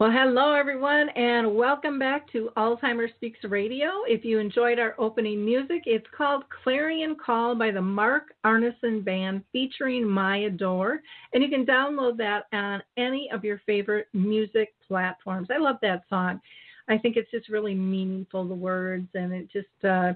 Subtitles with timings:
[0.00, 4.02] Well, hello everyone, and welcome back to Alzheimer's Speaks Radio.
[4.08, 9.44] If you enjoyed our opening music, it's called Clarion Call by the Mark Arneson Band
[9.52, 11.00] featuring Maya Dore,
[11.32, 15.46] and you can download that on any of your favorite music platforms.
[15.54, 16.40] I love that song.
[16.88, 20.14] I think it's just really meaningful, the words, and it just uh,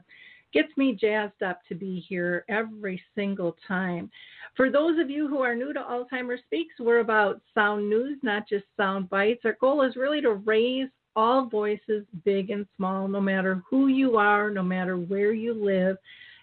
[0.52, 4.11] gets me jazzed up to be here every single time.
[4.59, 8.48] For those of you who are new to Alzheimer's Speaks, we're about sound news, not
[8.48, 9.42] just sound bites.
[9.45, 14.17] Our goal is really to raise all voices, big and small, no matter who you
[14.17, 15.97] are, no matter where you live.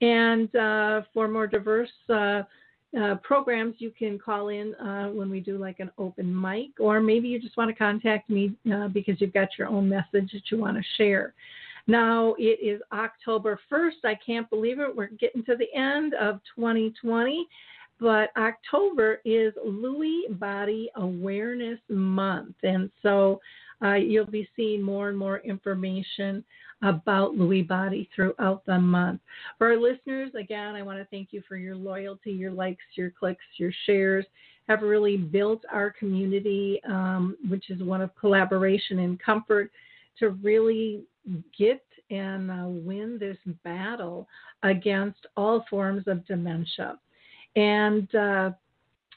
[0.00, 2.42] And uh, for more diverse uh,
[3.00, 7.00] uh, programs, you can call in uh, when we do like an open mic, or
[7.00, 10.42] maybe you just want to contact me uh, because you've got your own message that
[10.50, 11.34] you want to share.
[11.86, 14.04] Now it is October 1st.
[14.04, 14.94] I can't believe it.
[14.94, 17.46] We're getting to the end of 2020,
[18.00, 22.54] but October is Lewy Body Awareness Month.
[22.62, 23.40] And so
[23.82, 26.44] uh, you'll be seeing more and more information
[26.84, 29.20] about Lewy Body throughout the month.
[29.58, 33.10] For our listeners, again, I want to thank you for your loyalty, your likes, your
[33.10, 34.26] clicks, your shares.
[34.68, 39.70] Have really built our community, um, which is one of collaboration and comfort,
[40.18, 41.02] to really
[41.58, 44.28] get and uh, win this battle
[44.62, 46.98] against all forms of dementia.
[47.56, 48.50] And uh,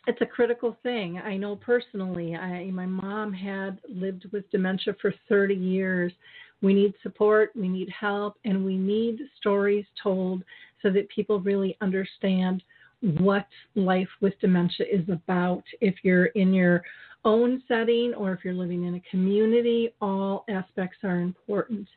[0.08, 1.20] it's a critical thing.
[1.20, 6.14] I know personally, I, my mom had lived with dementia for 30 years.
[6.62, 10.44] We need support, we need help, and we need stories told
[10.82, 12.64] so that people really understand
[13.02, 15.64] what life with dementia is about.
[15.82, 16.82] If you're in your
[17.26, 21.88] own setting or if you're living in a community, all aspects are important.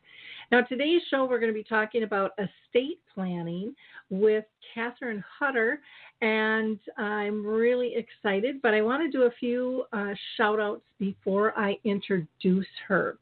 [0.50, 3.74] Now, today's show, we're going to be talking about estate planning
[4.10, 4.44] with
[4.74, 5.80] Catherine Hodder,
[6.20, 11.56] and I'm really excited, but I want to do a few uh, shout outs before
[11.56, 13.16] I introduce her.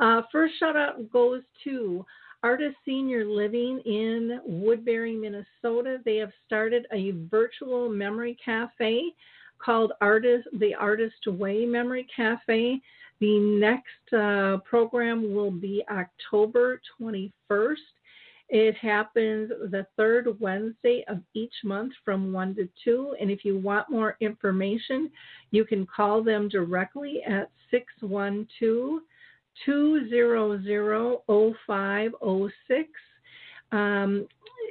[0.00, 2.04] Uh, first shout out goes to
[2.42, 5.98] Artis Senior Living in Woodbury, Minnesota.
[6.04, 9.14] They have started a virtual memory cafe
[9.64, 12.80] called Artist the Artist Way Memory Cafe.
[13.20, 17.76] The next uh, program will be October 21st.
[18.48, 23.16] It happens the third Wednesday of each month from 1 to 2.
[23.20, 25.10] And if you want more information,
[25.52, 29.00] you can call them directly at 612
[29.64, 32.88] 200 0506.
[33.72, 34.26] Um,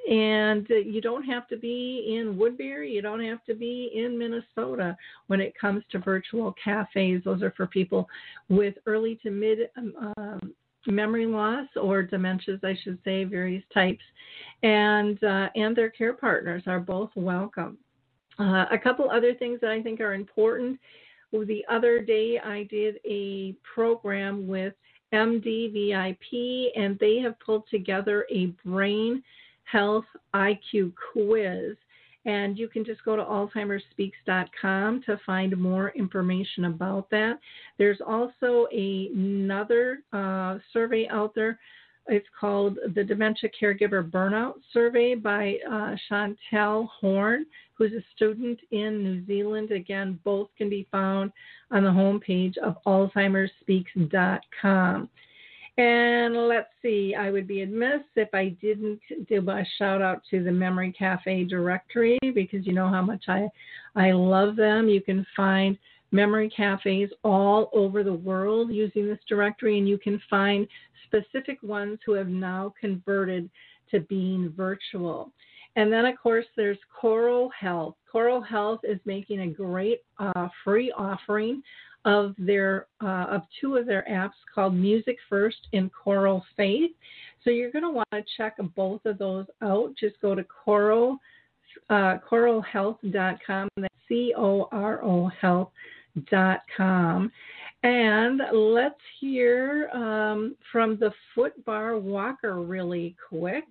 [0.10, 4.98] and you don't have to be in Woodbury, you don't have to be in Minnesota
[5.28, 7.22] when it comes to virtual cafes.
[7.24, 8.10] Those are for people
[8.50, 10.54] with early to mid um,
[10.88, 14.04] memory loss or dementias, I should say, various types,
[14.64, 17.78] and uh, and their care partners are both welcome.
[18.40, 20.80] Uh, a couple other things that I think are important.
[21.32, 24.74] The other day I did a program with
[25.14, 29.24] MDVIP, and they have pulled together a brain
[29.64, 31.76] health IQ quiz.
[32.26, 37.40] And you can just go to alzheimersspeaks.com to find more information about that.
[37.80, 41.58] There's also a, another uh, survey out there.
[42.08, 47.46] It's called the Dementia Caregiver Burnout Survey by uh, Chantel Horn,
[47.82, 49.72] who's a student in New Zealand.
[49.72, 51.32] Again, both can be found
[51.72, 55.10] on the homepage of alzheimersspeaks.com.
[55.78, 60.44] And let's see, I would be amiss if I didn't do a shout out to
[60.44, 63.48] the Memory Cafe directory because you know how much I
[63.96, 64.88] I love them.
[64.88, 65.76] You can find
[66.12, 70.68] memory cafes all over the world using this directory, and you can find
[71.06, 73.50] specific ones who have now converted
[73.90, 75.32] to being virtual.
[75.76, 77.96] And then, of course, there's Coro Health.
[78.12, 81.64] Coro Health is making a great uh, free offering
[82.04, 86.92] of their uh, of two of their apps called Music First and Coro Faith.
[87.44, 89.94] So you're going to want to check both of those out.
[90.00, 91.20] Just go to Coro
[91.90, 93.70] uh, corohealth.com.
[93.78, 97.32] That's C O R O health.com.
[97.84, 103.66] And let's hear um, from the Footbar Walker really quick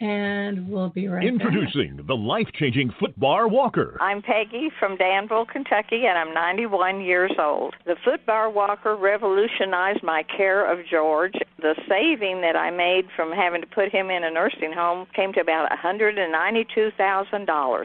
[0.00, 2.06] and we'll be right back Introducing back.
[2.06, 3.96] the life changing Footbar Walker.
[4.00, 7.74] I'm Peggy from Danville, Kentucky, and I'm 91 years old.
[7.86, 11.34] The Footbar Walker revolutionized my care of George.
[11.58, 15.32] The saving that I made from having to put him in a nursing home came
[15.34, 17.84] to about $192,000.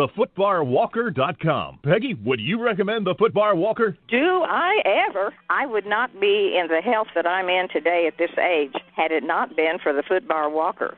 [0.07, 1.79] thefootbarwalker.com.
[1.83, 3.97] Peggy, would you recommend the Footbar Walker?
[4.09, 5.33] Do I ever?
[5.49, 9.11] I would not be in the health that I'm in today at this age had
[9.11, 10.97] it not been for the Footbar Walker.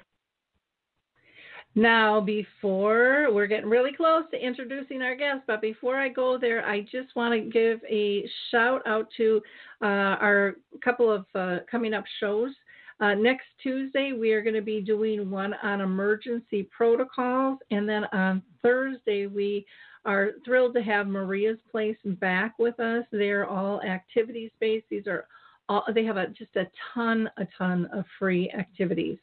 [1.76, 6.64] Now, before we're getting really close to introducing our guest, but before I go there,
[6.64, 9.42] I just want to give a shout out to
[9.82, 9.86] uh,
[10.22, 12.52] our couple of uh, coming up shows.
[13.00, 17.60] Uh, next Tuesday, we are going to be doing one on emergency protocols.
[17.72, 19.66] And then on Thursday, we
[20.06, 23.06] are thrilled to have Maria's Place back with us.
[23.12, 24.86] They're all activities based.
[24.90, 25.28] These are
[25.70, 29.18] all, they have a, just a ton, a ton of free activities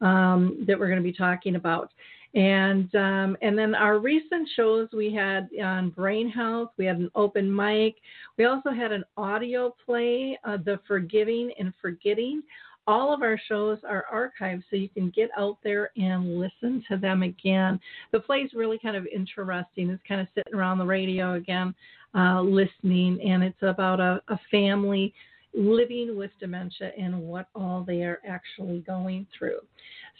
[0.00, 1.92] um, that we're going to be talking about.
[2.32, 7.10] And um, and then our recent shows we had on brain health, we had an
[7.16, 7.96] open mic,
[8.38, 12.42] we also had an audio play, uh, the forgiving and forgetting
[12.90, 16.96] all of our shows are archived so you can get out there and listen to
[16.96, 17.78] them again.
[18.10, 19.90] The play is really kind of interesting.
[19.90, 21.72] It's kind of sitting around the radio again,
[22.14, 25.14] uh, listening, and it's about a, a family
[25.54, 29.58] living with dementia and what all they are actually going through.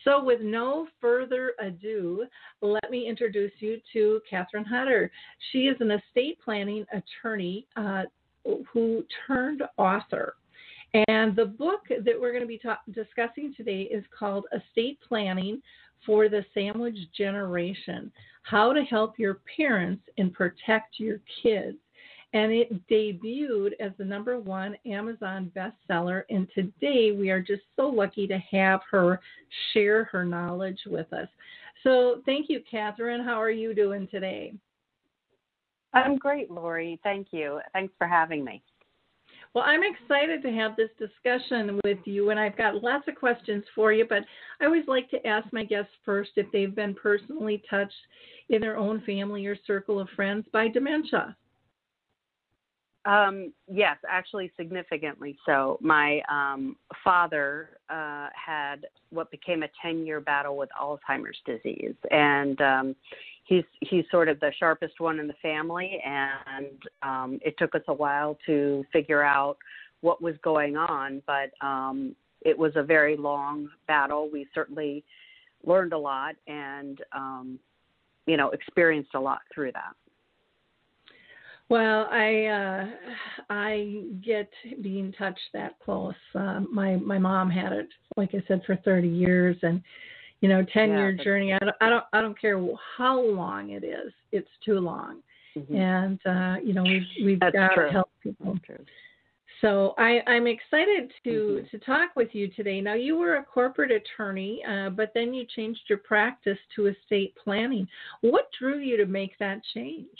[0.05, 2.25] So, with no further ado,
[2.63, 5.11] let me introduce you to Catherine Hodder.
[5.51, 8.05] She is an estate planning attorney uh,
[8.73, 10.35] who turned author.
[10.95, 15.63] And the book that we're going to be ta- discussing today is called Estate Planning
[16.05, 18.11] for the Sandwich Generation
[18.43, 21.79] How to Help Your Parents and Protect Your Kids.
[22.33, 26.23] And it debuted as the number one Amazon bestseller.
[26.31, 29.21] And today we are just so lucky to have her
[29.73, 31.29] share her knowledge with us.
[31.83, 33.25] So thank you, Catherine.
[33.25, 34.55] How are you doing today?
[35.93, 37.01] I'm great, Lori.
[37.03, 37.61] Thank you.
[37.73, 38.63] Thanks for having me.
[39.55, 43.65] Well, I'm excited to have this discussion with you, and I've got lots of questions
[43.75, 44.23] for you, but
[44.61, 47.93] I always like to ask my guests first if they've been personally touched
[48.49, 51.37] in their own family or circle of friends by dementia.
[53.07, 55.79] Um, yes, actually, significantly so.
[55.81, 62.61] My um, father uh, had what became a 10 year battle with Alzheimer's disease, and
[62.61, 62.97] um,
[63.51, 67.83] he's he's sort of the sharpest one in the family, and um, it took us
[67.89, 69.59] a while to figure out
[70.01, 74.31] what was going on, but um, it was a very long battle.
[74.33, 75.05] We certainly
[75.67, 77.59] learned a lot, and um,
[78.27, 79.95] you know, experienced a lot through that.
[81.69, 82.87] Well, I uh,
[83.51, 84.49] I get
[84.81, 86.15] being touched that close.
[86.37, 89.83] Uh, my my mom had it, like I said, for 30 years, and
[90.41, 91.53] you know, 10 Yeah, year journey.
[91.53, 92.61] I don't I don't I don't care
[92.97, 94.13] how long it is.
[94.33, 95.23] It's too long,
[95.57, 95.75] Mhm.
[95.75, 98.59] and uh, you know we've we've That's got to help people.
[99.61, 101.71] So I, I'm excited to Mhm.
[101.71, 102.81] to talk with you today.
[102.81, 107.35] Now you were a corporate attorney, uh, but then you changed your practice to estate
[107.37, 107.87] planning.
[108.23, 110.19] What drew you to make that change?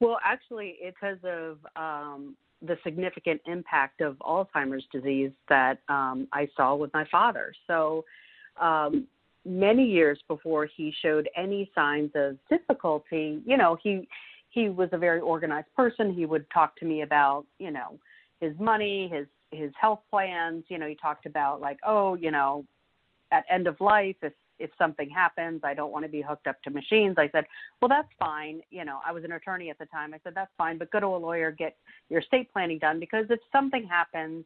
[0.00, 6.48] Well, actually, it's because of um, the significant impact of Alzheimer's disease that um, I
[6.56, 7.54] saw with my father.
[7.66, 8.04] So,
[8.60, 9.06] um,
[9.44, 14.08] many years before he showed any signs of difficulty, you know, he
[14.50, 16.12] he was a very organized person.
[16.12, 17.98] He would talk to me about, you know,
[18.40, 20.64] his money, his his health plans.
[20.68, 22.64] You know, he talked about like, oh, you know,
[23.30, 26.62] at end of life, if if something happens, I don't want to be hooked up
[26.62, 27.16] to machines.
[27.18, 27.44] I said,
[27.80, 28.60] well, that's fine.
[28.70, 30.14] You know, I was an attorney at the time.
[30.14, 31.76] I said, that's fine, but go to a lawyer, get
[32.08, 34.44] your estate planning done because if something happens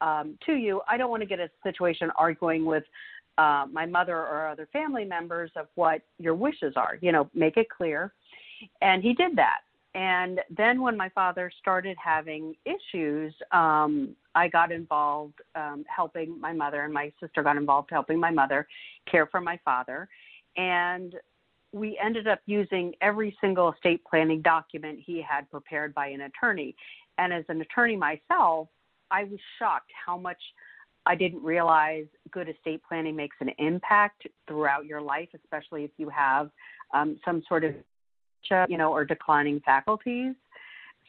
[0.00, 2.82] um, to you, I don't want to get a situation arguing with
[3.38, 6.98] uh, my mother or other family members of what your wishes are.
[7.00, 8.12] You know, make it clear.
[8.80, 9.60] And he did that.
[9.94, 16.52] And then when my father started having issues, um, I got involved um, helping my
[16.52, 18.66] mother, and my sister got involved helping my mother
[19.10, 20.08] care for my father.
[20.56, 21.14] And
[21.72, 26.74] we ended up using every single estate planning document he had prepared by an attorney.
[27.18, 28.68] And as an attorney myself,
[29.10, 30.38] I was shocked how much
[31.04, 36.08] I didn't realize good estate planning makes an impact throughout your life, especially if you
[36.08, 36.50] have
[36.94, 37.74] um, some sort of
[38.68, 40.34] you know, or declining faculties.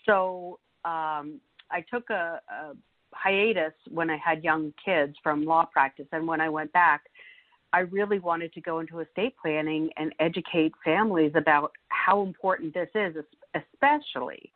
[0.05, 1.39] So um,
[1.71, 2.73] I took a, a
[3.13, 7.01] hiatus when I had young kids from law practice, and when I went back,
[7.73, 12.89] I really wanted to go into estate planning and educate families about how important this
[12.93, 13.15] is,
[13.55, 14.51] especially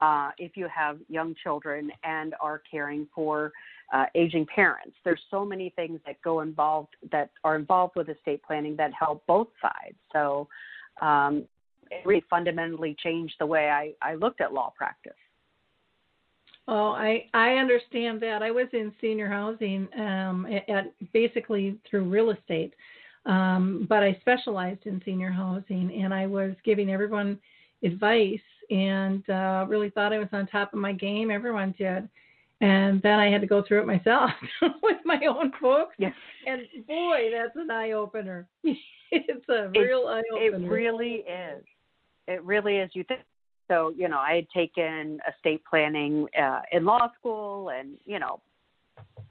[0.00, 3.52] uh, if you have young children and are caring for
[3.92, 4.96] uh, aging parents.
[5.04, 9.24] There's so many things that go involved that are involved with estate planning that help
[9.26, 9.96] both sides.
[10.12, 10.48] So
[11.00, 11.44] um,
[11.90, 15.12] it really fundamentally changed the way I, I looked at law practice.
[16.68, 18.42] Oh, I I understand that.
[18.42, 22.74] I was in senior housing um, at, at basically through real estate,
[23.24, 27.38] um, but I specialized in senior housing, and I was giving everyone
[27.84, 31.30] advice, and uh, really thought I was on top of my game.
[31.30, 32.08] Everyone did,
[32.60, 34.30] and then I had to go through it myself
[34.82, 35.94] with my own folks.
[35.98, 36.14] Yes.
[36.46, 38.46] And boy, that's an eye opener.
[39.10, 40.66] it's a real eye opener.
[40.66, 41.64] It really is
[42.28, 42.90] it really is.
[42.94, 43.20] You think
[43.68, 43.92] so?
[43.96, 48.40] You know, I had taken estate planning uh, in law school, and you know,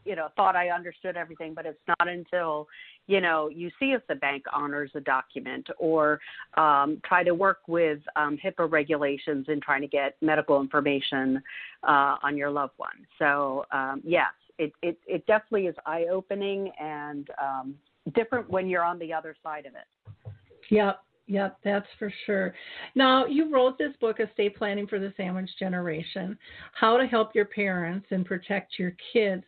[0.05, 2.67] you know, thought I understood everything, but it's not until
[3.07, 6.19] you know you see if the bank honors a document or
[6.57, 11.41] um, try to work with um, HIPAA regulations in trying to get medical information
[11.83, 13.05] uh, on your loved one.
[13.19, 17.75] So um, yes, it, it it definitely is eye opening and um,
[18.13, 20.31] different when you're on the other side of it.
[20.69, 22.53] Yep, Yep, that's for sure.
[22.93, 26.37] Now, you wrote this book, Estate Planning for the Sandwich Generation
[26.73, 29.43] How to Help Your Parents and Protect Your Kids.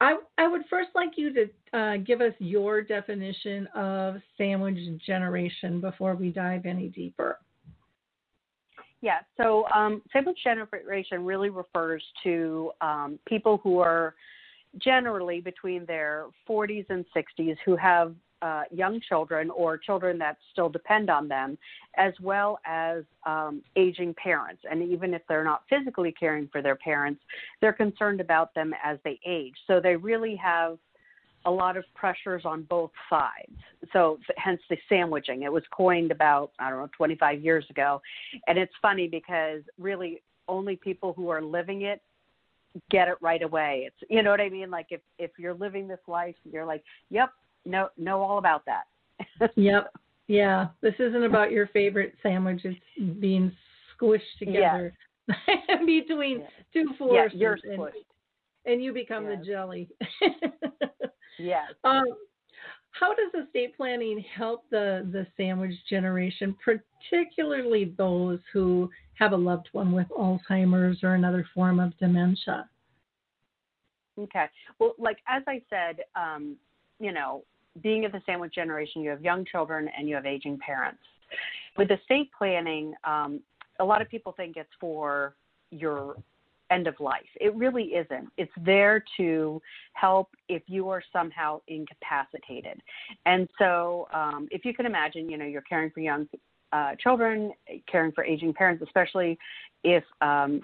[0.00, 5.80] I, I would first like you to uh, give us your definition of sandwich generation
[5.80, 7.38] before we dive any deeper.
[9.02, 14.14] Yeah, so um, sandwich generation really refers to um, people who are
[14.78, 20.68] generally between their 40s and 60s who have uh, young children or children that still
[20.68, 21.58] depend on them,
[21.96, 24.62] as well as um, aging parents.
[24.70, 27.20] And even if they're not physically caring for their parents,
[27.60, 29.54] they're concerned about them as they age.
[29.66, 30.78] So they really have
[31.46, 33.56] a lot of pressures on both sides.
[33.92, 35.42] So hence the sandwiching.
[35.42, 38.00] It was coined about, I don't know, 25 years ago.
[38.46, 42.02] And it's funny because really only people who are living it
[42.90, 43.84] get it right away.
[43.86, 44.70] It's you know what I mean?
[44.70, 47.30] Like if if you're living this life, you're like, Yep,
[47.64, 48.84] know know all about that.
[49.56, 49.92] yep.
[50.26, 50.68] Yeah.
[50.80, 52.60] This isn't about your favorite sandwich.
[52.64, 53.52] It's being
[54.00, 54.94] squished together
[55.86, 57.32] between two forces.
[57.34, 57.54] Yeah.
[57.64, 57.80] And,
[58.66, 59.38] and you become yes.
[59.38, 59.88] the jelly.
[61.38, 61.72] yes.
[61.84, 62.04] Um,
[62.92, 69.68] how does estate planning help the, the sandwich generation, particularly those who have a loved
[69.72, 72.68] one with Alzheimer's or another form of dementia?
[74.18, 74.46] Okay.
[74.78, 76.56] Well, like as I said, um,
[77.00, 77.42] you know,
[77.82, 81.00] being of the sandwich generation, you have young children and you have aging parents.
[81.76, 83.40] With estate planning, um,
[83.78, 85.34] a lot of people think it's for
[85.70, 86.16] your
[86.70, 87.26] end of life.
[87.40, 88.28] It really isn't.
[88.36, 89.60] It's there to
[89.94, 92.80] help if you are somehow incapacitated.
[93.26, 96.28] And so, um, if you can imagine, you know, you're caring for young
[96.72, 97.52] uh, children,
[97.90, 99.38] caring for aging parents, especially
[99.82, 100.60] if um,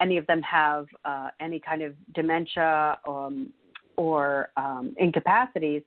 [0.00, 3.52] any of them have uh, any kind of dementia um,
[3.96, 5.82] or um, incapacities,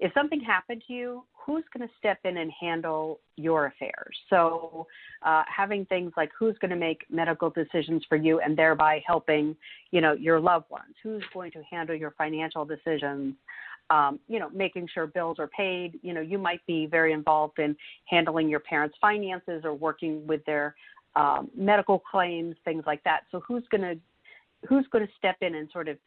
[0.00, 4.16] if something happened to you, who's going to step in and handle your affairs?
[4.30, 4.86] So,
[5.22, 9.54] uh, having things like who's going to make medical decisions for you and thereby helping,
[9.90, 13.34] you know, your loved ones, who's going to handle your financial decisions,
[13.90, 15.98] um, you know, making sure bills are paid.
[16.02, 17.76] You know, you might be very involved in
[18.06, 20.74] handling your parents' finances or working with their
[21.14, 23.24] um, medical claims, things like that.
[23.30, 24.00] So, who's going to
[24.68, 25.98] who's going to step in and sort of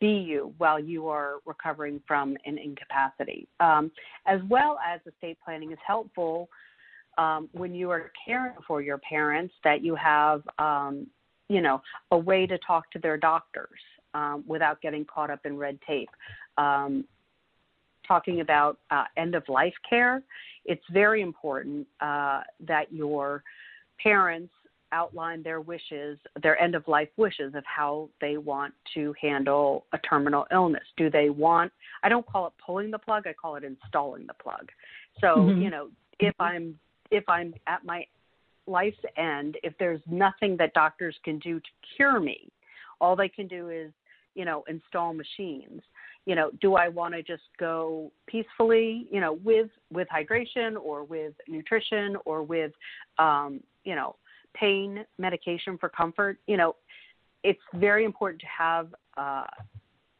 [0.00, 3.48] be you while you are recovering from an incapacity.
[3.60, 3.90] Um,
[4.26, 6.48] as well as estate planning is helpful
[7.18, 11.06] um, when you are caring for your parents that you have, um,
[11.48, 13.80] you know, a way to talk to their doctors.
[14.14, 16.10] um, without getting caught up in red tape.
[16.56, 17.04] Um,
[18.06, 20.22] talking about uh, end of life care,
[20.64, 23.42] it's very important uh, that your
[24.02, 24.52] parents
[24.94, 29.98] outline their wishes, their end of life wishes of how they want to handle a
[29.98, 30.84] terminal illness.
[30.96, 31.72] Do they want,
[32.02, 34.70] I don't call it pulling the plug, I call it installing the plug.
[35.20, 35.62] So, Mhm.
[35.62, 36.78] you know, if I'm
[37.10, 38.06] if I'm at my
[38.66, 42.48] life's end, if there's nothing that doctors can do to cure me,
[43.00, 43.92] all they can do is,
[44.34, 45.82] you know, install machines.
[46.26, 51.04] You know, do I want to just go peacefully, you know, with with hydration or
[51.04, 52.72] with nutrition or with,
[53.18, 54.16] um, you know,
[54.54, 56.38] pain medication for comfort?
[56.46, 56.76] You know,
[57.42, 59.44] it's very important to have uh,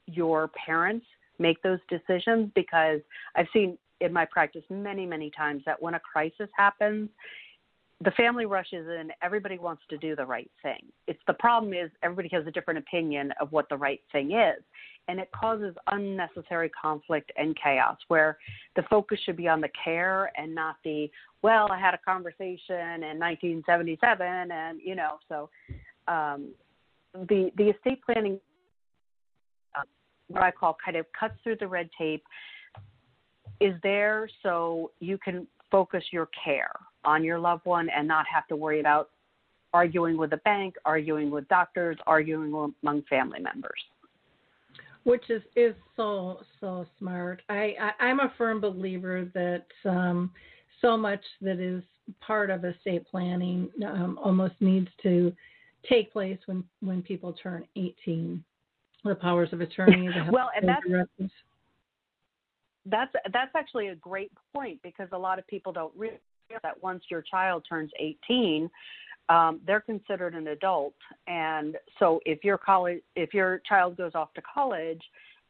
[0.07, 1.07] your parents
[1.39, 3.01] make those decisions because
[3.35, 7.09] I've seen in my practice many, many times that when a crisis happens,
[8.05, 10.81] the family rushes in, everybody wants to do the right thing.
[11.07, 14.63] It's the problem is everybody has a different opinion of what the right thing is.
[15.09, 18.39] And it causes unnecessary conflict and chaos where
[18.77, 21.11] the focus should be on the care and not the,
[21.43, 25.51] well, I had a conversation in 1977 and, you know, so
[26.09, 26.53] um,
[27.15, 28.39] the, the estate planning,
[29.75, 29.83] uh,
[30.29, 32.25] what I call kind of cuts through the red tape,
[33.61, 36.73] is there so you can focus your care
[37.05, 39.11] on your loved one and not have to worry about
[39.73, 43.81] arguing with the bank, arguing with doctors, arguing among family members.
[45.05, 47.43] which is is so so smart.
[47.49, 50.31] I, I I'm a firm believer that um,
[50.81, 51.83] so much that is
[52.21, 55.33] part of estate planning um, almost needs to
[55.89, 58.43] take place when when people turn 18.
[59.05, 61.31] The powers of attorney, the Well, and that's-
[62.87, 66.21] That's that's actually a great point because a lot of people don't realize
[66.63, 68.71] that once your child turns 18,
[69.29, 70.95] um, they're considered an adult,
[71.27, 75.01] and so if your college if your child goes off to college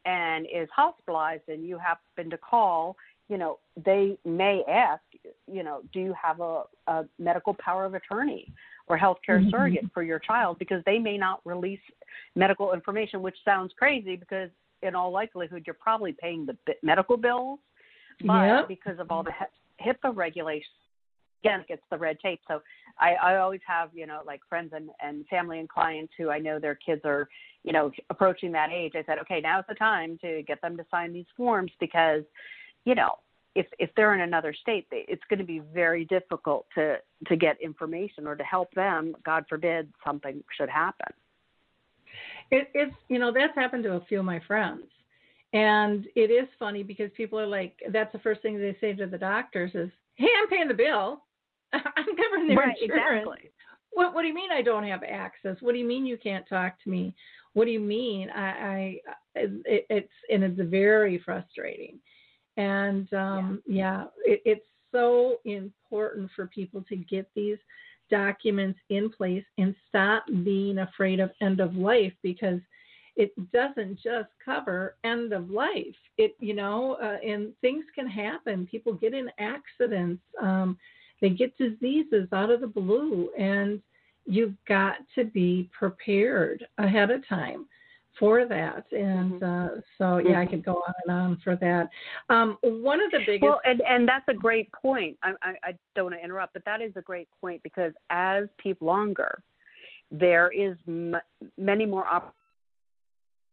[0.04, 2.96] and is hospitalized and you happen to call,
[3.28, 5.02] you know they may ask,
[5.50, 8.52] you know, do you have a, a medical power of attorney
[8.86, 9.50] or healthcare Mhm.
[9.50, 11.80] surrogate for your child because they may not release
[12.36, 14.50] medical information, which sounds crazy because
[14.82, 17.58] in all likelihood you're probably paying the medical bills,
[18.25, 18.69] but Yep.
[18.69, 19.34] because of all the
[19.80, 20.76] HIPAA regulations,
[21.45, 22.41] again, it gets the red tape.
[22.49, 22.63] So
[22.99, 26.39] I, I always have, you know, like friends and, and family and clients who I
[26.39, 27.28] know their kids are,
[27.63, 28.93] you know, approaching that age.
[28.95, 32.23] I said, okay, now's the time to get them to sign these forms because,
[32.85, 33.19] you know,
[33.54, 36.97] if if they're in another state, it's going to be very difficult to
[37.28, 39.15] to get information or to help them.
[39.25, 41.13] God forbid something should happen.
[42.50, 44.87] It, it's you know that's happened to a few of my friends,
[45.52, 49.07] and it is funny because people are like, that's the first thing they say to
[49.07, 51.23] the doctors is, "Hey, I'm paying the bill.
[51.97, 53.26] I'm covering their right, insurance.
[53.26, 53.50] exactly.
[53.93, 55.56] What What do you mean I don't have access?
[55.60, 57.15] What do you mean you can't talk to me?
[57.52, 58.49] What do you mean I?
[58.49, 59.00] I
[59.37, 61.99] it, it's and it's very frustrating,
[62.56, 67.58] and um, yeah, it, it's so important for people to get these
[68.10, 72.60] documents in place and stop being afraid of end of life because
[73.17, 75.97] it doesn't just cover end of life.
[76.19, 78.67] It you know, uh, and things can happen.
[78.69, 80.23] People get in accidents.
[80.41, 80.76] Um,
[81.25, 83.80] they get diseases out of the blue, and
[84.26, 87.65] you've got to be prepared ahead of time
[88.19, 88.84] for that.
[88.93, 91.89] And uh, so, yeah, I could go on and on for that.
[92.28, 93.43] Um, one of the biggest.
[93.43, 95.17] Well, and and that's a great point.
[95.23, 98.45] I, I, I don't want to interrupt, but that is a great point because as
[98.58, 99.43] people longer,
[100.10, 101.17] there is m-
[101.56, 102.34] many more opportunities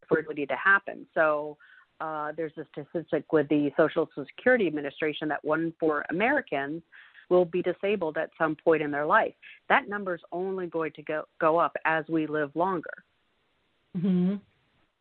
[0.10, 1.07] for fertility to happen.
[1.13, 1.55] So
[2.01, 6.81] uh, there's a statistic with the Social Security Administration that one in four Americans
[7.31, 9.33] will be disabled at some point in their life.
[9.69, 12.93] That number is only going to go go up as we live longer.
[13.99, 14.35] hmm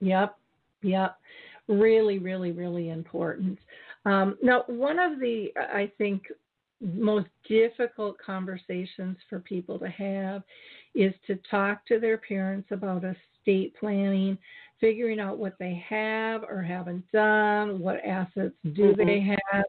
[0.01, 0.35] Yep,
[0.83, 1.17] yep.
[1.69, 3.59] Really, really, really important.
[4.07, 6.23] Um, now, one of the, I think,
[6.81, 10.43] most difficult conversations for people to have
[10.95, 14.39] is to talk to their parents about estate planning,
[14.81, 19.07] figuring out what they have or haven't done, what assets do Mhm.
[19.07, 19.65] they have,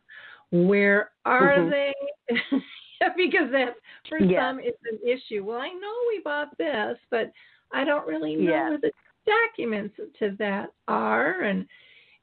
[0.51, 1.69] where are Mhm.
[1.69, 1.93] they?
[3.17, 3.75] because that
[4.07, 4.49] for Yeah.
[4.49, 5.43] some is an issue.
[5.43, 7.31] Well, I know we bought this, but
[7.71, 8.69] I don't really know Yeah.
[8.69, 8.91] where the
[9.25, 11.67] documents to that are, and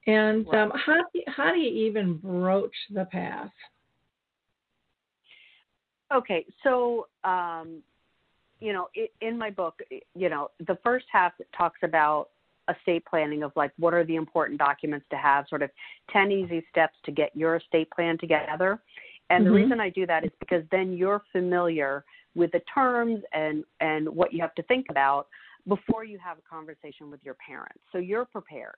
[0.07, 3.53] and um, how do you, how do you even broach the past?
[6.13, 7.83] Okay, so um,
[8.61, 8.89] you know,
[9.21, 9.81] in my book,
[10.15, 12.31] you know, the first half talks about
[12.75, 15.71] estate planning of like what are the important documents to have, sort of
[16.11, 18.81] ten easy steps to get your estate plan together.
[19.31, 19.55] And the Mhm.
[19.55, 22.05] reason I do that is because then you're familiar
[22.35, 25.29] with the terms and and what you have to think about.
[25.67, 27.81] before you have a conversation with your parents.
[27.93, 28.77] So you're prepared.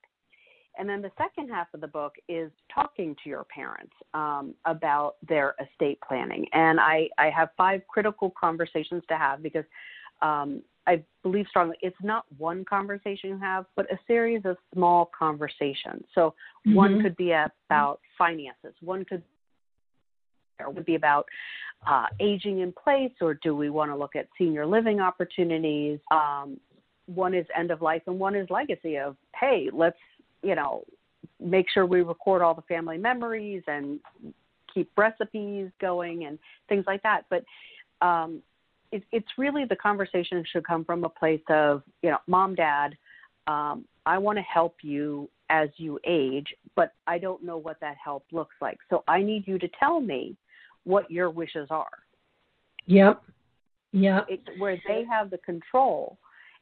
[0.79, 5.17] And then the second half of the book is talking to your parents um, about
[5.29, 6.47] their estate planning.
[6.53, 9.65] And I, I have five critical conversations to have because
[10.23, 15.11] um, I believe strongly it's not one conversation you have, but a series of small
[15.17, 16.05] conversations.
[16.15, 16.35] So
[16.67, 16.75] mm-hmm.
[16.75, 19.23] one could be about finances, one could
[20.59, 21.27] or would be about
[21.87, 25.99] uh, aging in place, or do we want to look at senior living opportunities?
[26.11, 26.59] Um,
[27.07, 28.97] one is end of life, and one is legacy.
[28.97, 29.99] Of hey, let's
[30.43, 30.85] you know
[31.39, 33.99] make sure we record all the family memories and
[34.73, 37.25] keep recipes going and things like that.
[37.31, 37.45] But
[38.07, 38.43] um,
[38.93, 42.97] it, it's really the conversation should come from a place of you know, mom, dad,
[43.47, 47.97] um, I want to help you as you age, but I don't know what that
[48.03, 48.79] help looks like.
[48.89, 50.37] So I need you to tell me
[50.85, 51.91] what your wishes are.
[52.87, 53.23] Yep.
[53.93, 54.27] Yep.
[54.29, 56.19] It's where they have the control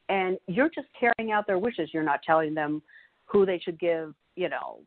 [0.09, 1.89] and you're just carrying out their wishes.
[1.93, 2.81] You're not telling them
[3.25, 4.79] who they should give, you know,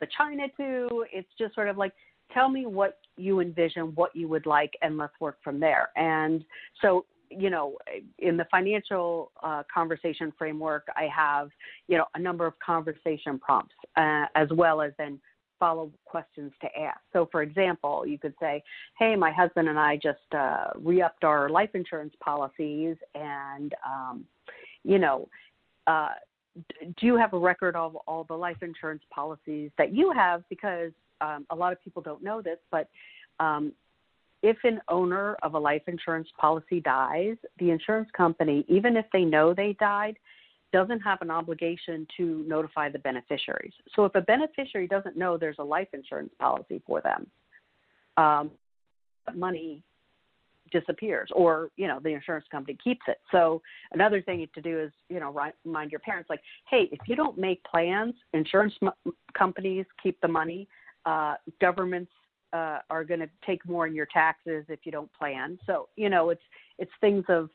[0.00, 1.04] the china to.
[1.12, 1.92] It's just sort of like,
[2.32, 5.90] tell me what you envision, what you would like, and let's work from there.
[5.96, 6.44] And
[6.82, 7.76] so, you know,
[8.18, 11.48] in the financial uh, conversation framework, I have,
[11.88, 15.18] you know, a number of conversation prompts uh, as well as then
[15.58, 17.00] follow questions to ask.
[17.12, 18.62] So, for example, you could say,
[18.98, 24.26] "Hey, my husband and I just uh, re-upped our life insurance policies, and um,
[24.84, 25.28] you know,
[25.86, 26.10] uh,
[26.80, 30.42] do you have a record of all the life insurance policies that you have?
[30.48, 32.88] Because um, a lot of people don't know this, but
[33.40, 33.72] um,
[34.42, 39.24] if an owner of a life insurance policy dies, the insurance company, even if they
[39.24, 40.16] know they died,
[40.72, 43.72] doesn't have an obligation to notify the beneficiaries.
[43.94, 47.26] So if a beneficiary doesn't know there's a life insurance policy for them,
[48.16, 48.50] um,
[49.34, 49.82] money
[50.72, 54.90] disappears or you know the insurance company keeps it so another thing to do is
[55.08, 59.86] you know remind your parents like hey if you don't make plans insurance m- companies
[60.02, 60.66] keep the money
[61.06, 62.12] uh, governments
[62.52, 66.08] uh, are going to take more in your taxes if you don't plan so you
[66.08, 66.42] know it's
[66.78, 67.48] it's things of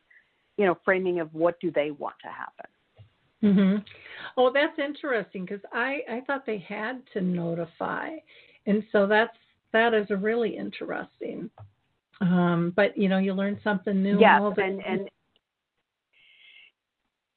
[0.58, 2.66] you know framing of what do they want to happen
[3.42, 3.78] hmm
[4.38, 8.10] Oh, that's interesting because I I thought they had to notify,
[8.66, 9.36] and so that's
[9.74, 11.50] that is really interesting.
[12.22, 14.20] Um, but you know, you learn something new.
[14.20, 15.10] Yes, and and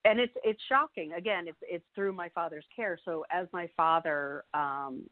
[0.05, 1.15] and it's it's shocking.
[1.15, 2.99] Again, it's it's through my father's care.
[3.05, 5.03] So as my father, um,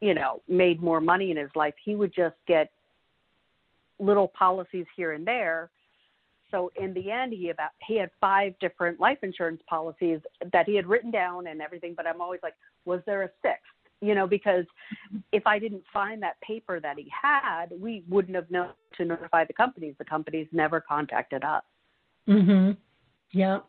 [0.00, 2.70] you know, made more money in his life, he would just get
[3.98, 5.70] little policies here and there.
[6.50, 10.20] So in the end, he about he had five different life insurance policies
[10.52, 11.94] that he had written down and everything.
[11.96, 12.54] But I'm always like,
[12.84, 13.64] was there a sixth?
[14.04, 14.64] you know, because
[15.32, 19.44] if I didn't find that paper that he had, we wouldn't have known to notify
[19.44, 19.94] the companies.
[19.98, 21.62] The companies never contacted us.
[22.28, 22.76] Mhm.
[23.30, 23.60] Yeah.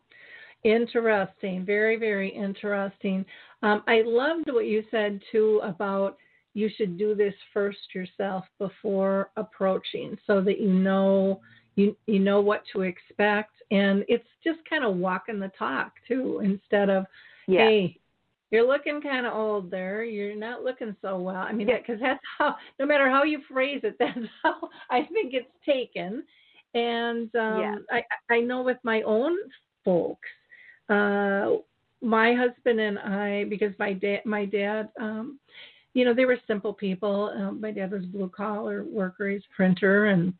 [0.66, 1.64] Interesting.
[1.64, 3.24] Very, very interesting.
[3.62, 6.16] Um, I loved what you said too about
[6.54, 11.40] you should do this first yourself before approaching, so that you know
[11.76, 16.40] you you know what to expect, and it's just kind of walking the talk too,
[16.42, 17.06] instead of
[17.46, 17.68] yeah.
[17.68, 18.00] hey
[18.50, 20.04] you're looking kind of old there.
[20.04, 21.36] You're not looking so well.
[21.36, 25.02] I mean, because that, that's how, no matter how you phrase it, that's how I
[25.12, 26.22] think it's taken.
[26.74, 27.74] And um, yeah.
[27.90, 28.02] I,
[28.34, 29.36] I know with my own
[29.84, 30.28] folks,
[30.88, 31.56] uh,
[32.02, 35.38] my husband and I, because my dad, my dad, um,
[35.94, 37.32] you know, they were simple people.
[37.36, 40.34] Um, my dad was a blue collar worker, he's a printer, and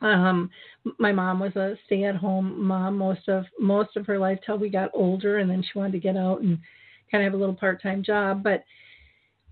[0.00, 0.50] um,
[0.98, 4.58] my mom was a stay at home mom most of most of her life till
[4.58, 6.58] we got older, and then she wanted to get out and
[7.10, 8.64] kind of have a little part time job, but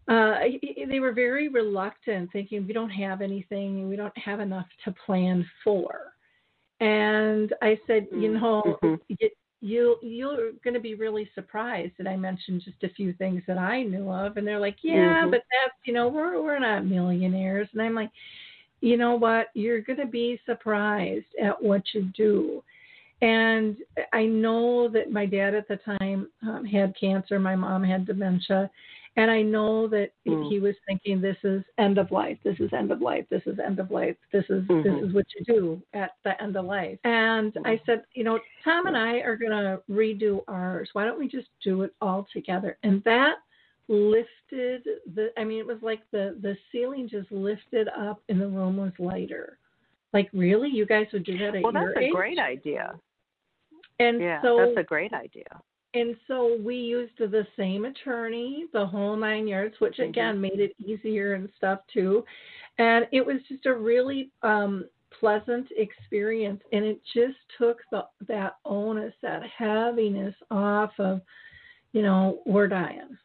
[0.09, 0.35] uh,
[0.89, 5.49] they were very reluctant, thinking we don't have anything we don't have enough to plan
[5.63, 6.13] for.
[6.81, 8.95] And I said, you mm, know, mm-hmm.
[9.09, 9.31] you,
[9.63, 13.59] you you're going to be really surprised that I mentioned just a few things that
[13.59, 15.31] I knew of, and they're like, yeah, mm-hmm.
[15.31, 18.11] but that's you know we're we're not millionaires, and I'm like,
[18.81, 22.63] you know what, you're going to be surprised at what you do.
[23.23, 23.77] And
[24.13, 28.69] I know that my dad at the time um, had cancer, my mom had dementia,
[29.17, 30.49] and I know that mm.
[30.49, 32.39] he was thinking, "This is end of life.
[32.45, 33.27] This is end of life.
[33.31, 34.17] This is end of life.
[34.33, 34.83] This is mm-hmm.
[34.83, 38.41] this is what you do at the end of life." And I said, "You know,
[38.65, 40.89] Tom and I are going to redo ours.
[40.95, 43.37] Why don't we just do it all together?" And that
[43.89, 45.31] lifted the.
[45.37, 48.93] I mean, it was like the the ceiling just lifted up, and the room was
[48.99, 49.59] lighter.
[50.15, 52.13] Like, really, you guys would do that at well, your that's a age?
[52.13, 52.95] great idea.
[53.99, 55.61] And yeah, so that's a great idea.
[55.95, 60.09] And so we used the same attorney, the whole nine yards, which mm-hmm.
[60.11, 62.25] again made it easier and stuff too.
[62.79, 64.87] And it was just a really um,
[65.21, 71.21] pleasant experience and it just took the that onus that heaviness off of
[71.93, 73.17] you know we're dying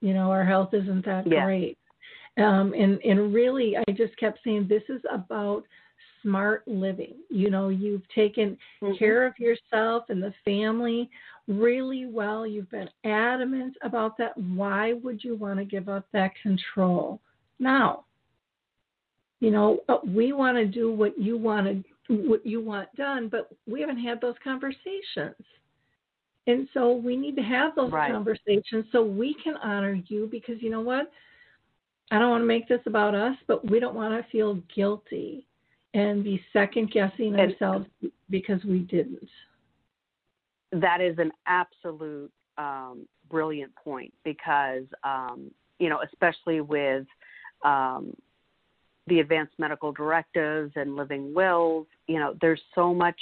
[0.00, 1.44] you know our health isn't that Yeah.
[1.44, 1.78] great
[2.38, 5.64] um and and really i just kept saying this is about
[6.22, 8.98] smart living you know you've taken Mhm.
[8.98, 11.10] care of yourself and the family
[11.48, 12.46] really well.
[12.46, 14.36] You've been adamant about that.
[14.36, 17.20] Why would you want to give up that control
[17.58, 18.04] now?
[19.40, 23.28] You know uh, we want to do what you want to what you want done
[23.28, 25.34] but we haven't had those conversations.
[26.46, 28.10] And so we need to have those Right.
[28.12, 31.10] conversations so we can honor you because you know what?
[32.10, 35.46] I don't want to make this about us but we don't want to feel guilty
[35.94, 37.86] and be second guessing ourselves
[38.30, 39.28] because we didn't
[40.80, 47.06] that is an absolute um, brilliant point because um, you know especially with
[47.64, 48.14] um,
[49.06, 53.18] the advanced medical directives and living wills you know there's so much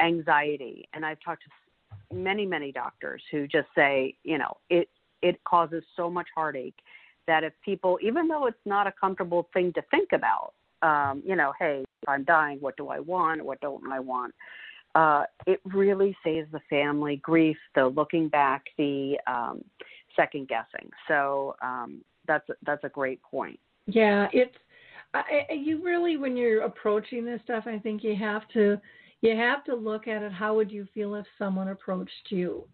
[0.00, 0.88] anxiety.
[0.94, 4.88] And i've talked to many many doctors who just say you know it
[5.22, 6.78] it causes so much heartache
[7.26, 11.36] that if people even though it's not a comfortable thing to think about um, you
[11.36, 12.58] know hey i'm dying.
[12.60, 13.44] What do i want?
[13.44, 14.34] What don't i want
[14.94, 19.64] uh, it really saves the family grief, the looking back, the um,
[20.16, 20.90] second guessing.
[21.08, 23.58] So um, that's that's a great point.
[23.86, 24.56] Yeah, it's
[25.14, 28.80] I, you really when you're approaching this stuff, I think you have to
[29.22, 30.32] you have to look at it.
[30.32, 32.64] How would you feel if someone approached you?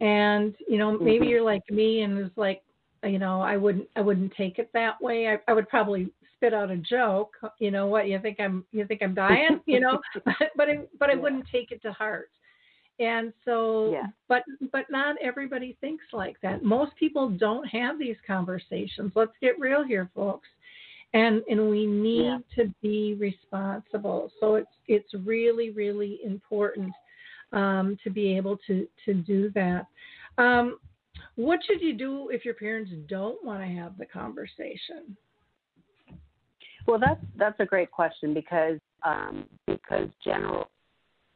[0.00, 1.30] And you know, maybe Mhm.
[1.30, 2.62] you're like me and it's like,
[3.04, 5.28] you know, I wouldn't I wouldn't take it that way.
[5.28, 6.10] I, I would probably
[6.42, 7.34] spit out a joke.
[7.58, 8.08] You know what?
[8.08, 9.60] You think I'm you think I'm dying?
[9.66, 10.00] You know,
[10.56, 11.20] but I, but I Yeah.
[11.20, 12.30] wouldn't take it to heart.
[12.98, 14.06] And so, Yeah.
[14.28, 16.62] but but not everybody thinks like that.
[16.64, 19.12] Most people don't have these conversations.
[19.14, 20.48] Let's get real here, folks.
[21.14, 22.38] And and we need Yeah.
[22.56, 24.32] to be responsible.
[24.40, 26.92] So it's it's really really important
[27.52, 29.86] um, to be able to to do that.
[30.38, 30.78] Um,
[31.36, 35.16] what should you do if your parents don't want to have the conversation?
[36.86, 40.68] Well, that's that's a great question because um, because general,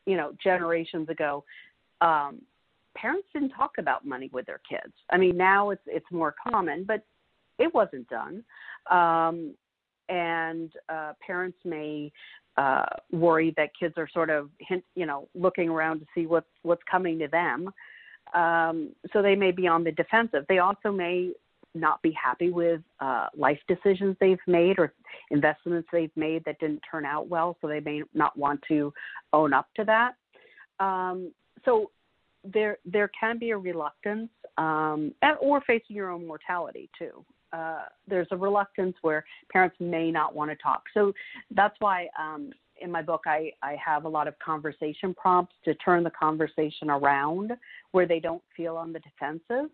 [0.07, 1.45] you know, generations ago,
[2.01, 2.41] um,
[2.97, 4.93] parents didn't talk about money with their kids.
[5.11, 7.05] I mean, now it's it's more common, but
[7.59, 8.45] it wasn't done.
[8.91, 9.55] Um,
[10.09, 12.13] and uh, parents may
[12.57, 16.47] uh, worry that kids are sort of hint, you know, looking around to see what's
[16.63, 17.71] what's coming to them.
[18.35, 20.45] Um, so they may be on the defensive.
[20.49, 21.33] They also may
[21.75, 24.93] not be happy with uh, life decisions they've made or
[25.31, 28.93] investments they've made that didn't turn out well, so they may not want to
[29.33, 30.15] own up to that.
[30.79, 31.33] Um,
[31.65, 31.91] so
[32.45, 37.25] there there can be a reluctance, um, or facing your own mortality too.
[37.53, 40.83] Uh, there's a reluctance where parents may not want to talk.
[40.93, 41.13] So
[41.55, 45.75] that's why um, in my book I, I have a lot of conversation prompts to
[45.77, 47.53] turn the conversation around
[47.93, 49.71] where they don't feel on the defensive.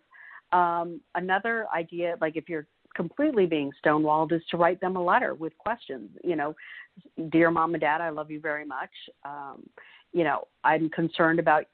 [0.53, 5.35] Um, another idea, like if you're completely being stonewalled, is to write them a letter
[5.35, 6.11] with questions.
[6.25, 6.55] You know,
[7.31, 8.91] dear mom and dad, I love you very much.
[9.25, 9.69] Um,
[10.13, 11.65] you know, I'm concerned about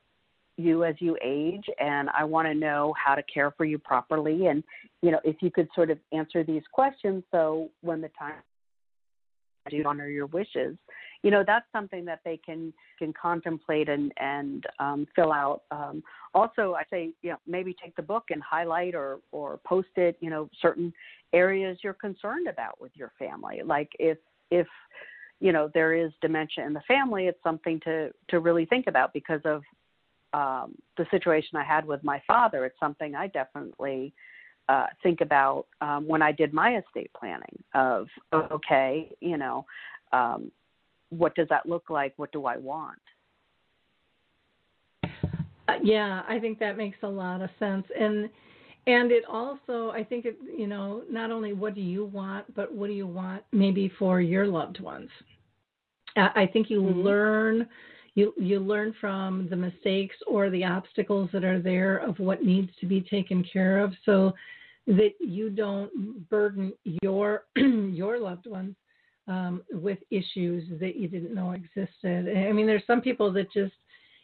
[0.57, 4.47] you as you age, and I want to know how to care for you properly.
[4.47, 4.63] And
[5.03, 8.35] you know, if you could sort of answer these questions, so when the time
[9.71, 10.77] you honor your wishes,
[11.23, 15.63] you know, that's something that they can can contemplate and and um, fill out.
[15.71, 16.03] Um,
[16.35, 20.17] also, I say, you know, maybe take the book and highlight or or post it.
[20.21, 20.93] You know, certain
[21.33, 24.19] areas you're concerned about with your family, like if
[24.51, 24.67] if
[25.41, 29.13] you know there is dementia in the family, it's something to to really think about
[29.13, 29.63] because of
[30.35, 32.65] um, the situation I had with my father.
[32.65, 34.13] It's something I definitely
[34.69, 37.63] uh, think about um, when I did my estate planning.
[37.75, 39.67] Of okay, you know.
[40.13, 40.51] Um,
[41.11, 42.13] what does that look like?
[42.17, 42.99] What do I want?
[45.69, 48.31] Uh, yeah, I think that makes a lot of sense, and
[48.87, 52.73] and it also, I think it, you know, not only what do you want, but
[52.75, 55.11] what do you want maybe for your loved ones.
[56.17, 57.05] I think you Mhm.
[57.05, 57.69] learn,
[58.15, 62.75] you you learn from the mistakes or the obstacles that are there of what needs
[62.77, 64.35] to be taken care of, so
[64.87, 68.75] that you don't burden your your loved ones
[69.29, 72.35] um, with issues that you didn't know existed.
[72.37, 73.75] I mean, there's some people that just,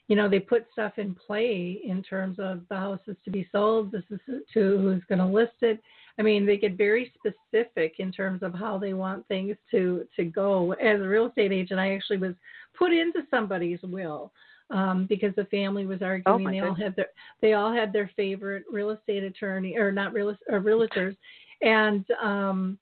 [0.09, 3.49] you know, they put stuff in play in terms of the house is to be
[3.53, 4.21] sold, this is
[4.55, 5.81] to who's going to list it.
[6.19, 10.25] I mean, they get very specific in terms of how they want things to to
[10.25, 10.73] go.
[10.73, 12.35] As a real estate agent, I actually was
[12.79, 14.33] put into somebody's will
[14.71, 16.45] um, because the family was arguing.
[16.45, 17.09] my they all had their
[17.41, 21.17] they all had their favorite real estate attorney or not real or realtors,
[21.63, 22.79] and um,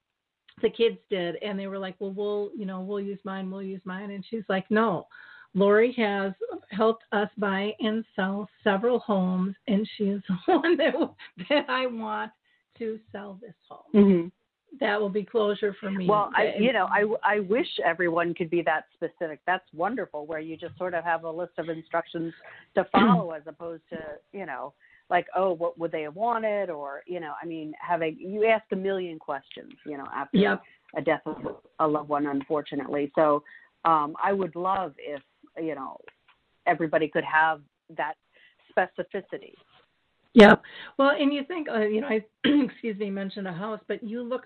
[0.61, 3.63] the kids did, and they were like, "Well, we'll you know we'll use mine, we'll
[3.63, 5.07] use mine," and she's like, "No."
[5.55, 6.33] Lori has
[6.71, 10.95] helped us buy and sell several homes, and she is the one that
[11.49, 12.33] that I want
[12.79, 13.93] to sell this home.
[13.95, 14.29] Mm-hmm.
[14.81, 16.09] That will be closure for me.
[16.09, 19.41] Well, I, you know, I, I wish everyone could be that specific.
[19.47, 22.33] That's wonderful, where you just sort of have a list of instructions
[22.75, 23.99] to follow, as opposed to,
[24.33, 24.73] you know,
[25.11, 28.65] like, oh, what would they have wanted, or, you know, I mean, having you ask
[28.73, 30.63] a million questions, you know, after Yep.
[30.97, 33.13] a death of a loved one, unfortunately.
[33.15, 33.43] So,
[33.85, 35.23] um, I would love if,
[35.59, 35.99] you know,
[36.67, 37.61] everybody could have
[37.97, 38.15] that
[38.77, 39.55] specificity.
[40.35, 40.55] Yeah.
[40.99, 44.23] Well, and you think, uh, you know, I excuse me, mentioned a house, but you
[44.23, 44.45] look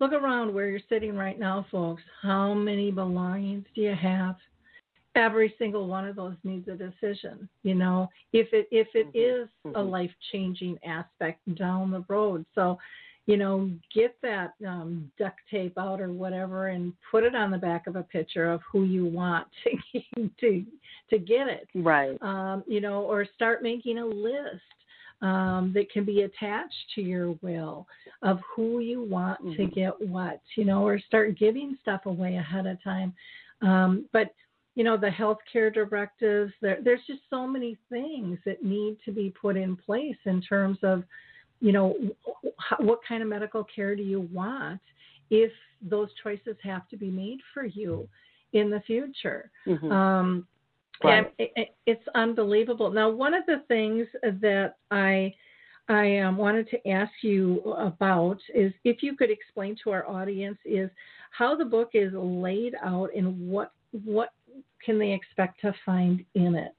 [0.00, 2.02] look around where you're sitting right now, folks.
[2.22, 4.36] How many belongings do you have?
[5.16, 7.48] Every single one of those needs a decision.
[7.62, 9.44] You know, if it if it Mhm.
[9.44, 9.90] is a Mhm.
[9.90, 12.78] life changing aspect down the road, so
[13.26, 17.58] you know, get that um, duct tape out or whatever, and put it on the
[17.58, 20.64] back of a picture of who you want to to
[21.10, 22.20] to get it Right.
[22.22, 24.62] um, you know, or start making a list
[25.22, 27.86] um, that can be attached to your will
[28.22, 29.74] of who you want to Mhm.
[29.74, 33.14] get what, you know, or start giving stuff away ahead of time.
[33.62, 34.34] Um, but
[34.76, 39.30] you know, the healthcare directives, there, there's just so many things that need to be
[39.30, 41.02] put in place in terms of,
[41.60, 41.96] you know,
[42.78, 44.80] what kind of medical care do you want
[45.30, 45.50] if
[45.82, 48.06] those choices have to be made for you
[48.52, 49.50] in the future.
[49.66, 49.90] Mhm.
[49.90, 50.46] Um,
[51.04, 51.26] Right.
[51.38, 52.90] and it, it's unbelievable.
[52.90, 55.34] Now, one of the things that I
[55.88, 60.58] I um, wanted to ask you about is if you could explain to our audience
[60.64, 60.90] is
[61.30, 63.72] how the book is laid out and what
[64.04, 64.30] what
[64.84, 66.74] can they expect to find in it.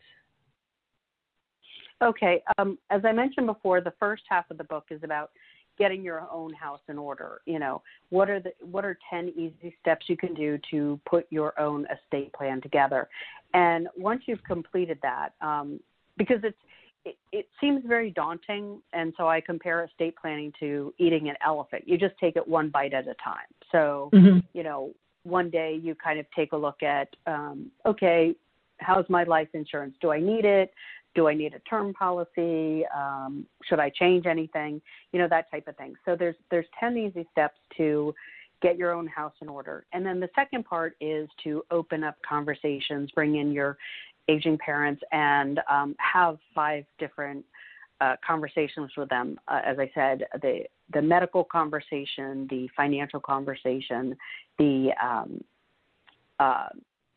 [2.02, 2.44] Okay.
[2.58, 5.32] Um, as I mentioned before, the first half of the book is about
[5.78, 7.42] getting your own house in order.
[7.46, 11.26] You know, what are the what are ten easy steps you can do to put
[11.30, 13.08] your own estate plan together?
[13.54, 15.80] And once you've completed that, um,
[16.18, 16.58] because it's
[17.06, 21.88] it, it seems very daunting, and so I compare estate planning to eating an elephant.
[21.88, 23.48] You just take it one bite at a time.
[23.72, 24.10] So
[24.54, 24.92] you know,
[25.28, 28.34] one day you kind of take a look at, um, okay,
[28.80, 29.96] how's my life insurance?
[30.02, 30.72] Do I need it?
[31.16, 32.86] Do I need a term policy?
[32.96, 34.82] Um, should I change anything?
[35.12, 35.96] You know, that type of thing.
[36.06, 38.14] So there's there's ten easy steps to
[38.62, 39.86] get your own house in order.
[39.94, 43.78] And then the second part is to open up conversations, bring in your
[44.28, 47.46] aging parents, and um, have five different
[48.02, 49.40] uh, conversations with them.
[49.48, 50.62] Uh, as I said, the
[50.94, 54.16] the medical conversation, the financial conversation,
[54.58, 55.44] the um,
[56.40, 56.70] uh,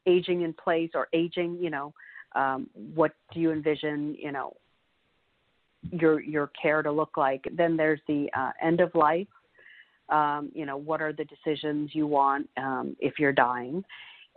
[0.07, 1.59] aging in place or aging.
[1.61, 1.95] You know,
[2.35, 4.17] um, what do you envision?
[4.19, 4.57] You know,
[5.91, 7.47] your your care to look like.
[7.53, 9.29] Then there's the uh, end of life.
[10.09, 13.85] Um, you know, what are the decisions you want um, if you're dying,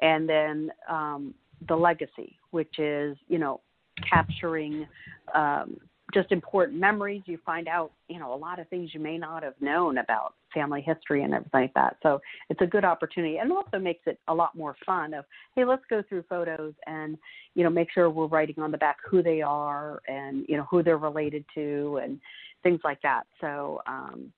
[0.01, 1.33] and then um,
[1.67, 3.61] the legacy, which is you know
[4.09, 4.85] capturing
[5.33, 5.77] um,
[6.13, 7.23] just important memories.
[7.25, 10.35] You find out, you know, a lot of things you may not have known about
[10.53, 11.97] family history and everything like that.
[12.03, 15.13] So it's a good opportunity, and also makes it a lot more fun.
[15.13, 17.17] Of hey, let's go through photos and
[17.55, 20.67] you know make sure we're writing on the back who they are and you know
[20.69, 22.19] who they're related to and
[22.61, 23.23] things like that.
[23.41, 24.31] So um,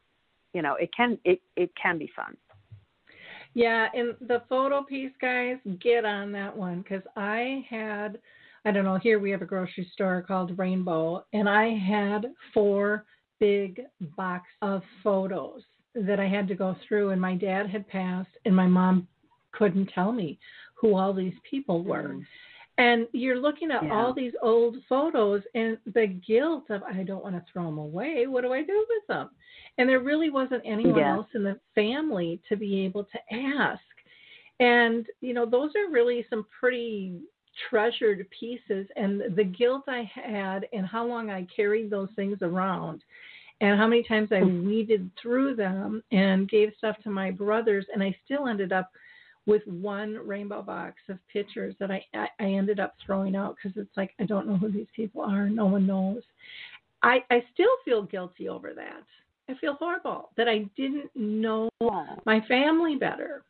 [0.53, 2.37] you know it can it it can be fun.
[3.55, 8.19] Yeah, and the photo piece, guys, get on that one because I had,
[8.65, 13.05] I don't know, here we have a grocery store called Rainbow, and I had four
[13.39, 13.81] big
[14.17, 15.61] box of photos
[15.93, 19.07] that I had to go through, and my dad had passed, and my mom
[19.51, 20.39] couldn't tell me
[20.73, 22.15] who all these people were.
[22.15, 22.25] Mm.
[22.77, 23.93] And you're looking at Yeah.
[23.93, 28.25] all these old photos, and the guilt of I don't want to throw them away.
[28.27, 29.29] What do I do with them?
[29.77, 31.13] And there really wasn't anyone Yeah.
[31.15, 33.83] else in the family to be able to ask.
[34.59, 37.21] And you know, those are really some pretty
[37.69, 38.87] treasured pieces.
[38.95, 43.03] And the guilt I had, and how long I carried those things around,
[43.61, 44.65] and how many times I mm.
[44.65, 48.91] weeded through them and gave stuff to my brothers, and I still ended up
[49.45, 53.77] with one rainbow box of pictures that I I, I ended up throwing out because
[53.77, 55.49] it's like I don't know who these people are.
[55.49, 56.23] No one knows.
[57.03, 59.03] I I still feel guilty over that.
[59.47, 61.69] I feel horrible that I didn't know
[62.25, 63.43] my family better.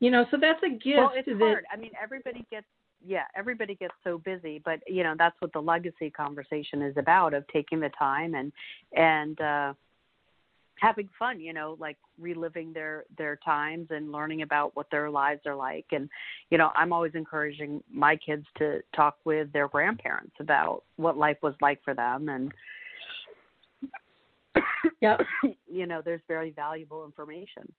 [0.00, 1.64] You know, so that's a gift Well, it's that hard.
[1.72, 2.66] I mean, everybody gets
[3.04, 7.34] yeah, everybody gets so busy, but you know that's what the legacy conversation is about
[7.34, 8.52] of taking the time and
[8.92, 9.74] and uh,
[10.80, 11.40] having fun.
[11.40, 15.86] You know, like reliving their their times and learning about what their lives are like.
[15.92, 16.08] And
[16.50, 21.38] you know, I'm always encouraging my kids to talk with their grandparents about what life
[21.42, 22.52] was like for them and.
[25.02, 25.20] Yep.
[25.70, 27.70] you know, there's very valuable information.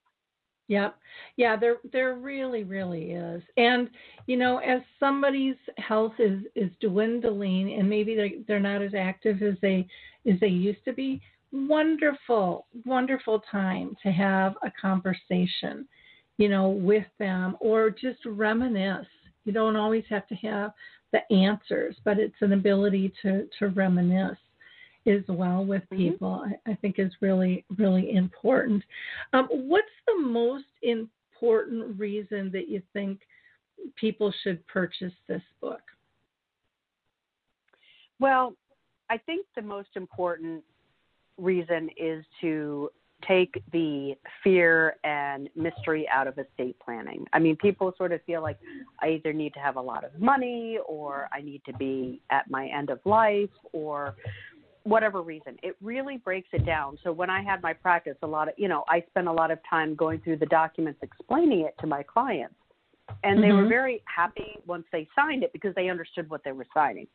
[0.70, 0.98] Yep.
[1.38, 3.42] Yeah, there there really really is.
[3.56, 3.90] And
[4.26, 9.42] you know, as somebody's health is is dwindling and maybe they they're not as active
[9.42, 9.88] as they
[10.30, 11.22] as they used to be,
[11.54, 15.88] wonderful wonderful time to have a conversation,
[16.38, 19.08] you know, with them or just reminisce.
[19.46, 20.72] You don't always have to have
[21.14, 24.38] the answers, but it's an ability to to reminisce
[25.08, 26.12] as well with Mm-hmm.
[26.12, 28.84] people, I, I think is really, really important.
[29.34, 33.20] Um, what's the most important reason that you think
[33.96, 35.82] people should purchase this book?
[38.20, 38.54] Well,
[39.10, 40.64] I think the most important
[41.38, 42.90] reason is to
[43.28, 47.26] take the fear and mystery out of estate planning.
[47.34, 48.58] I mean, people sort of feel like
[49.02, 52.50] I either need to have a lot of money or I need to be at
[52.50, 54.16] my end of life or
[54.88, 55.58] whatever reason.
[55.64, 56.98] It really breaks it down.
[57.04, 59.52] So when I had my practice, a lot of, you know, I spent a lot
[59.52, 62.56] of time going through the documents explaining it to my clients.
[63.24, 63.70] And they were Mhm.
[63.70, 67.08] very happy once they signed it because they understood what they were signing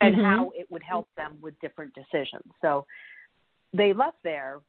[0.00, 0.22] and Mhm.
[0.22, 2.52] how it would help them with different decisions.
[2.60, 2.86] So
[3.72, 4.60] they left there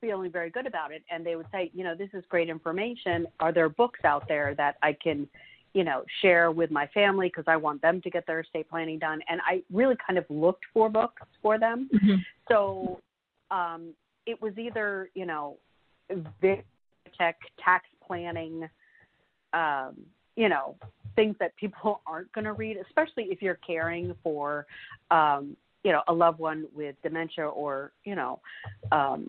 [0.00, 3.26] feeling very good about it and they would say, you know, this is great information.
[3.40, 5.28] Are there books out there that I can,
[5.74, 8.98] you know, share with my family because I want them to get their estate planning
[8.98, 9.20] done?
[9.28, 11.88] And I really kind of looked for books for them.
[11.92, 12.24] Mhm.
[12.48, 13.00] So
[13.50, 13.94] um,
[14.26, 15.56] it was either, you know,
[17.16, 18.68] tech, tax planning,
[19.52, 19.96] um,
[20.36, 20.76] you know,
[21.16, 24.66] things that people aren't going to read, especially if you're caring for,
[25.10, 28.40] um, you know, a loved one with dementia or, you know,
[28.92, 29.28] um,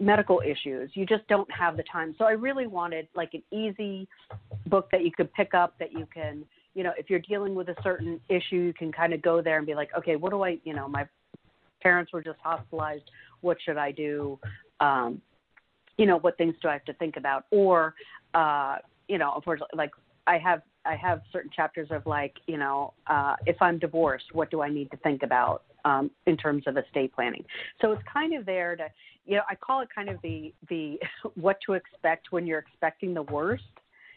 [0.00, 0.90] medical issues.
[0.94, 2.14] You just don't have the time.
[2.18, 4.08] So I really wanted like an easy
[4.66, 7.68] book that you could pick up that you can, you know, if you're dealing with
[7.68, 10.42] a certain issue, you can kind of go there and be like, okay, what do
[10.42, 11.06] I, you know, my
[11.82, 13.04] parents were just hospitalized.
[13.42, 14.38] What should I do?
[14.80, 15.20] Um,
[15.96, 17.44] you know, what things do I have to think about?
[17.52, 17.94] Or,
[18.34, 19.92] uh, you know, unfortunately, like
[20.26, 24.50] I have, I have certain chapters of like, you know, uh, if I'm divorced, what
[24.50, 27.44] do I need to think about um, in terms of estate planning?
[27.80, 28.86] So it's kind of there to,
[29.24, 30.98] you know, I call it kind of the the
[31.34, 33.64] what to expect when you're expecting the worst.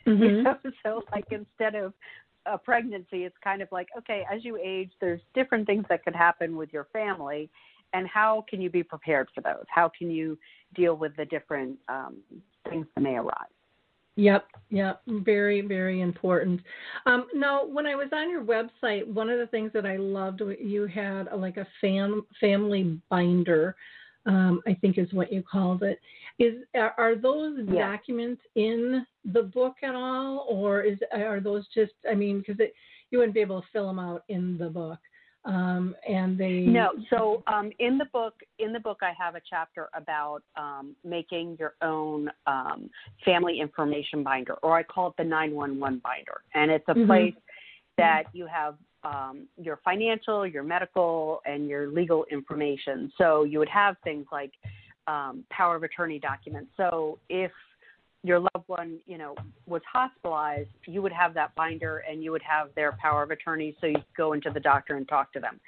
[0.05, 0.43] You Mhm.
[0.45, 0.57] know?
[0.83, 1.93] So like instead of
[2.45, 6.15] a pregnancy, it's kind of like okay, as you age, there's different things that could
[6.15, 7.49] happen with your family,
[7.93, 9.65] and how can you be prepared for those?
[9.67, 10.37] How can you
[10.75, 12.17] deal with the different um,
[12.69, 13.51] things that may arise?
[14.17, 16.59] Yep, yep, very, very important.
[17.05, 20.41] Um, now, when I was on your website, one of the things that I loved,
[20.59, 23.75] you had a, like a fam, family binder,
[24.27, 25.99] um, I think is what you called it.
[26.37, 27.91] Is are, those Yeah.
[27.91, 31.93] documents in the book at all, or is are those just?
[32.09, 32.59] I mean, because
[33.09, 34.99] you wouldn't be able to fill them out in the book,
[35.45, 36.91] um, and they No.
[37.09, 41.55] So um, in the book, in the book, I have a chapter about um, making
[41.57, 42.89] your own um,
[43.23, 47.07] family information binder, or I call it the 911 binder, and it's a Mhm.
[47.07, 47.35] place
[47.97, 53.11] that you have um, your financial, your medical, and your legal information.
[53.17, 54.51] So you would have things like
[55.07, 56.71] um, power of attorney documents.
[56.77, 57.51] So if
[58.23, 59.35] your loved one, you know,
[59.67, 63.75] was hospitalized, you would have that binder and you would have their power of attorney
[63.79, 65.59] so you could go into the doctor and talk to them.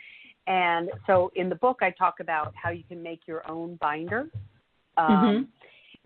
[0.48, 4.28] And so in the book, I talk about how you can make your own binder.
[4.98, 5.48] Um,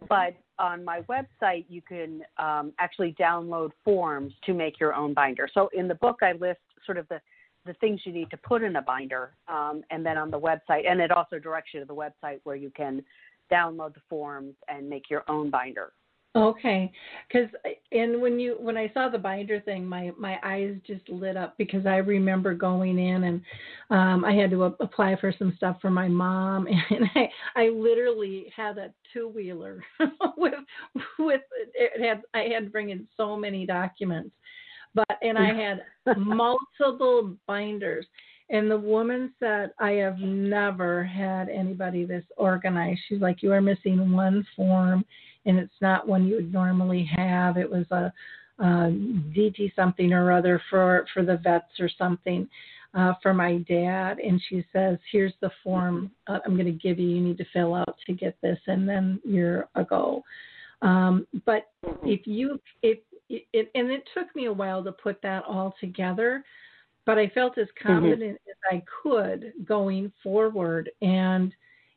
[0.09, 5.47] But on my website, you can um, actually download forms to make your own binder.
[5.53, 7.19] So in the book, I list sort of the,
[7.65, 9.35] the things you need to put in a binder.
[9.47, 12.55] Um, and then on the website, and it also directs you to the website where
[12.55, 13.03] you can
[13.51, 15.93] download the forms and make your own binder.
[16.35, 16.91] Okay,
[17.27, 17.47] because
[17.91, 21.55] and when you when I saw the binder thing, my my eyes just lit up
[21.59, 23.41] because I remember going in and
[23.91, 27.69] um, I had to a- apply for some stuff for my mom, and I I
[27.69, 29.83] literally had a two wheeler
[30.37, 30.55] with
[31.19, 31.41] with
[31.75, 34.35] it had I had to bring in so many documents,
[34.93, 35.83] but and I had
[36.17, 38.05] multiple binders.
[38.49, 42.99] And the woman said, I have never had anybody this organized.
[43.07, 45.05] She's like, You are missing one form
[45.45, 47.57] and it's not one you would normally have.
[47.57, 48.13] It was a,
[48.59, 52.47] a DT something or other for for the vets or something
[52.93, 54.19] uh, for my dad.
[54.19, 57.09] And she says, "Here's the form uh, I'm going to give you.
[57.09, 60.23] You need to fill out to get this, and then you're a go."
[60.81, 61.67] Um, but
[62.03, 62.99] if you if
[63.53, 66.43] it, and it took me a while to put that all together,
[67.05, 67.87] but I felt as mm-hmm.
[67.87, 71.53] confident as I could going forward and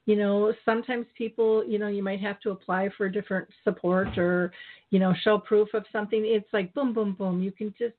[0.06, 4.52] you know sometimes people you know you might have to apply for different support or
[4.90, 7.94] you know show proof of something it's like boom boom boom you can just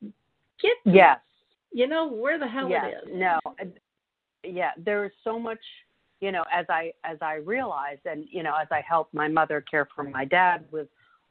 [0.61, 0.71] get.
[0.85, 1.19] Yes.
[1.71, 2.85] you know where the hell yes.
[2.87, 3.39] it is No.
[4.43, 4.71] Yeah.
[4.77, 5.59] There is so much,
[6.21, 9.61] you know, as I as I realized, and you know, as I helped my mother
[9.69, 10.87] care for my dad with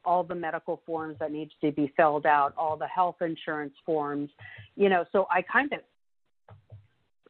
[0.07, 4.31] all the medical forms that needs to be filled out, all the health insurance forms,
[4.77, 5.05] you know.
[5.13, 5.81] So I kind of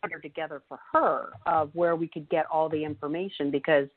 [0.03, 3.89] put her together for her of where we could get all the information because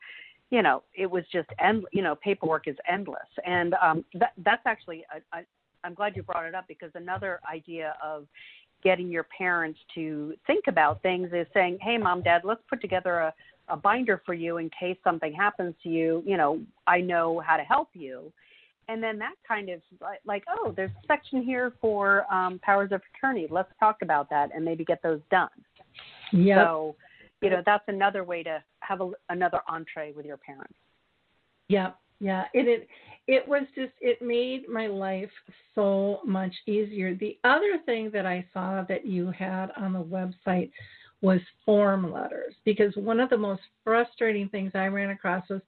[0.50, 4.64] you know it was just end you know paperwork is endless and um that that's
[4.66, 5.42] actually a, a,
[5.84, 8.26] i'm glad you brought it up because another idea of
[8.84, 13.20] getting your parents to think about things is saying hey mom dad let's put together
[13.20, 13.34] a
[13.68, 17.56] a binder for you in case something happens to you you know i know how
[17.56, 18.32] to help you
[18.90, 22.92] and then that kind of like, like oh there's a section here for um powers
[22.92, 25.48] of attorney let's talk about that and maybe get those done
[26.32, 26.66] Yeah.
[26.66, 26.96] so,
[27.42, 30.74] you know, that's another way to have a, another entree with your parents.
[31.70, 32.46] Yeah, yeah.
[32.54, 32.88] It, it
[33.28, 35.32] it was just it made my life
[35.76, 37.16] so much easier.
[37.16, 40.72] The other thing that I saw that you had on the website
[41.22, 45.62] was form letters because one of the most frustrating things I ran across was,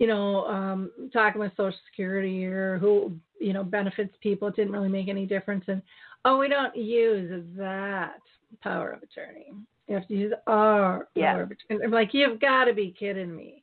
[0.00, 4.48] you know, um, talking with Social Security or who you know benefits people.
[4.48, 5.82] It didn't really make any difference, and
[6.24, 8.20] oh, we don't use that
[8.62, 9.52] power of attorney.
[9.86, 11.32] You have to use our Yeah.
[11.34, 11.84] power of attorney.
[11.84, 13.62] I'm like, you've got to be kidding me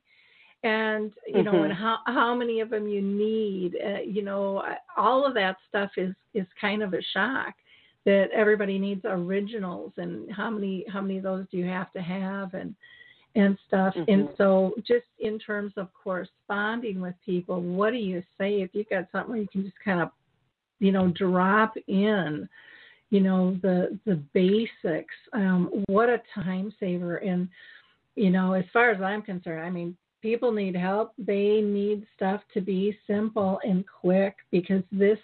[0.64, 1.66] and you know Mhm.
[1.66, 4.64] and how how many of them you need uh, you know
[4.96, 7.54] all of that stuff is is kind of a shock
[8.04, 12.02] that everybody needs originals and how many how many of those do you have to
[12.02, 12.74] have and
[13.38, 13.94] and stuff.
[13.96, 14.36] And Mhm.
[14.36, 18.60] so just in terms of corresponding with people what do you say?
[18.60, 20.10] If you've got something where you can just kind of
[20.80, 22.48] you know drop in
[23.10, 27.16] you know the the basics um what a time saver.
[27.16, 27.48] And
[28.14, 31.12] you know as far as i'm concerned i mean people need help.
[31.18, 35.18] They need stuff to be simple and quick because this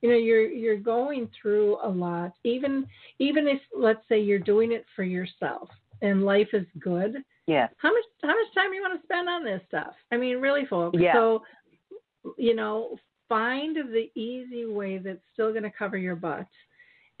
[0.00, 2.32] you know you're you're going through a lot.
[2.44, 2.86] Even
[3.18, 5.68] even if let's say you're doing it for yourself
[6.00, 7.16] and life is good
[7.52, 7.68] Yeah.
[7.78, 10.64] how much how much time you want to spend on this stuff i mean really
[10.66, 11.14] folks Yeah.
[11.14, 11.42] so
[12.36, 12.96] you know
[13.28, 16.46] find the easy way that's still going to cover your butt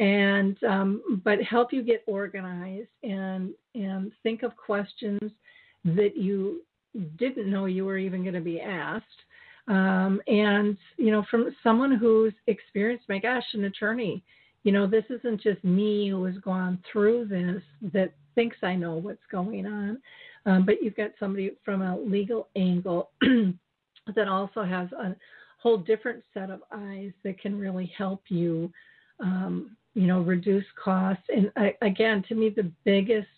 [0.00, 5.30] and um, but help you get organized and and think of questions
[5.84, 6.62] that you
[7.16, 9.06] didn't know you were even going to be asked
[9.68, 14.22] um, and you know from someone who's experienced my gosh an attorney
[14.64, 18.94] you know this isn't just me who has gone through this that thinks i know
[18.94, 19.98] what's going on
[20.44, 23.10] um, but you've got somebody from a legal angle
[24.14, 25.14] that also has a
[25.62, 28.72] whole different set of eyes that can really help you
[29.20, 31.22] um, you know reduce costs.
[31.28, 33.28] And uh, again to me the biggest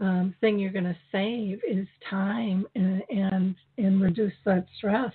[0.00, 5.12] um, thing you're going to save is time and, and and reduce that stress.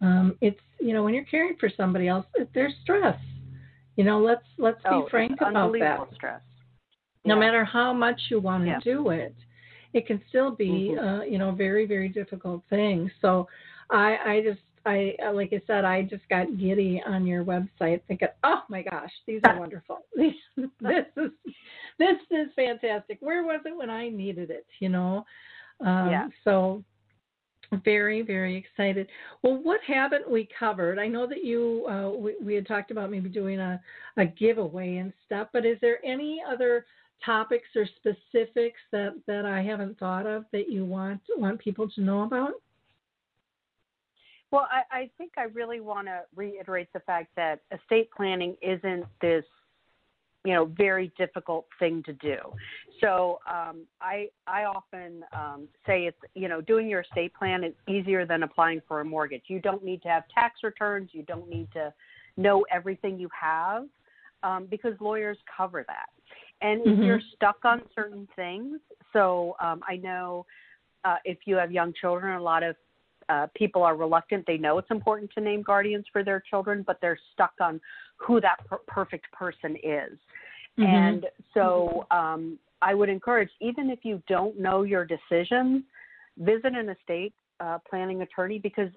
[0.00, 3.18] Um, it's you know when you're caring for somebody else there's stress
[4.00, 6.40] you know let's let's oh, be frank about that stress.
[7.26, 7.40] no Yeah.
[7.40, 8.80] matter how much you want to Yeah.
[8.82, 9.34] do it
[9.92, 11.20] it can still be Mhm.
[11.20, 13.46] uh, you know a very very difficult thing so
[13.90, 18.00] i i just i uh, like i said i just got giddy on your website
[18.08, 20.32] thinking oh my gosh these are wonderful this
[21.18, 21.30] is
[21.98, 25.26] this is fantastic where was it when i needed it you know
[25.82, 26.28] um, Yeah.
[26.44, 26.82] so
[27.84, 29.08] very very excited.
[29.42, 30.98] Well what haven't we covered?
[30.98, 33.80] I know that you uh, we, we had talked about maybe doing a,
[34.16, 36.86] a giveaway and stuff but is there any other
[37.24, 42.00] topics or specifics that that i haven't thought of that you want want people to
[42.00, 42.54] know about?
[44.50, 49.04] Well, I, I think I really want to reiterate the fact that estate planning isn't
[49.20, 49.44] this,
[50.44, 52.36] you know, very difficult thing to do.
[53.00, 57.74] So um, I I often um, say it's you know doing your estate plan is
[57.88, 59.42] easier than applying for a mortgage.
[59.48, 61.10] You don't need to have tax returns.
[61.12, 61.92] You don't need to
[62.36, 63.84] know everything you have
[64.42, 66.08] um, because lawyers cover that.
[66.62, 67.04] And if Mhm.
[67.04, 68.80] you're stuck on certain things,
[69.12, 70.46] so um, I know
[71.04, 72.76] uh, if you have young children, a lot of
[73.28, 74.44] uh, people are reluctant.
[74.46, 77.80] They know it's important to name guardians for their children, but they're stuck on
[78.20, 80.18] who that per- perfect person is.
[80.78, 80.82] Mm-hmm.
[80.84, 85.82] And so um, I would encourage, even if you don't know your decisions,
[86.38, 88.88] visit an estate uh, planning attorney because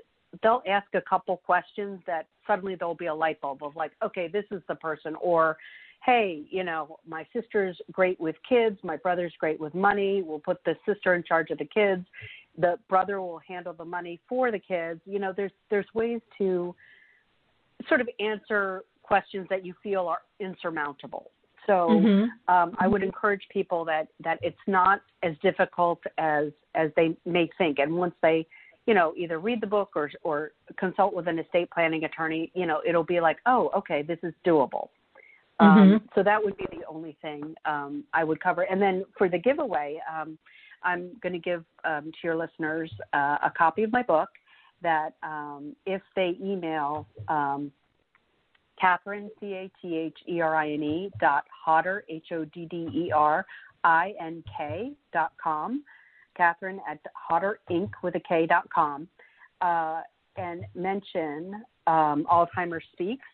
[0.42, 4.28] they'll ask a couple questions that suddenly there'll be a light bulb of like, okay,
[4.28, 5.58] this is the person, or
[6.06, 10.22] hey, you know, my sister's great with kids, my brother's great with money.
[10.22, 12.06] We'll put the sister in charge of the kids.
[12.58, 15.00] The brother will handle the money for the kids.
[15.06, 16.76] You know, there's there's ways to
[17.88, 21.32] sort of answer questions that you feel are insurmountable.
[21.68, 22.30] So Mhm.
[22.48, 27.50] um, I would encourage people that that it's not as difficult as as they may
[27.58, 28.48] think, and once they,
[28.86, 32.66] you know, either read the book or or consult with an estate planning attorney, you
[32.66, 34.90] know, it'll be like, oh, okay, this is doable.
[35.60, 36.02] Um, Mhm.
[36.16, 38.64] so that would be the only thing um, I would cover.
[38.64, 40.38] And then for the giveaway, um,
[40.82, 44.30] I'm going to give um, to your listeners uh, a copy of my book
[44.82, 47.72] that um, if they email um,
[48.80, 52.68] Catherine, C A T H E R I N E, dot Hodder, H O D
[52.70, 53.46] D E R
[53.84, 55.84] I N K dot com,
[56.36, 57.92] Catherine at Hodder Ink.
[58.04, 59.08] with a K dot com,
[59.62, 60.02] uh,
[60.38, 63.26] and mention um, Alzheimer's Speaks,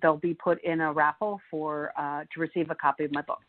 [0.00, 3.42] they'll be put in a raffle for uh, to receive a copy of my book.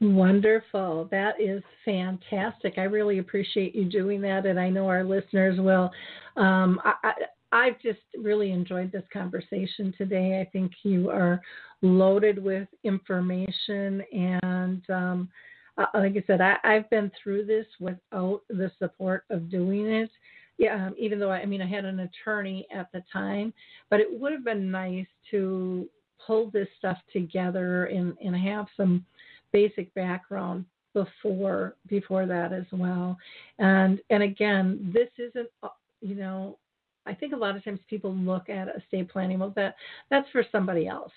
[0.00, 1.08] Wonderful.
[1.10, 2.74] That is fantastic.
[2.78, 5.90] I really appreciate you doing that, and I know our listeners will.
[6.36, 7.12] Um, I,
[7.52, 10.40] I've just really enjoyed this conversation today.
[10.40, 11.40] I think you are
[11.82, 15.28] loaded with information, and um,
[15.78, 20.10] uh, like I said, I, I've been through this without the support of doing it.
[20.58, 23.52] Yeah, um, even though I, I mean I had an attorney at the time,
[23.88, 25.88] but it would have been nice to
[26.24, 29.04] pull this stuff together and, and have some
[29.52, 33.16] basic background before before that as well.
[33.58, 35.68] And and again, this isn't uh,
[36.00, 36.58] you know
[37.06, 39.74] I think a lot of times people look at estate planning well that
[40.10, 41.12] that's for somebody else.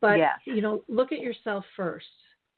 [0.00, 0.38] But yes.
[0.44, 2.06] you know, look at yourself first.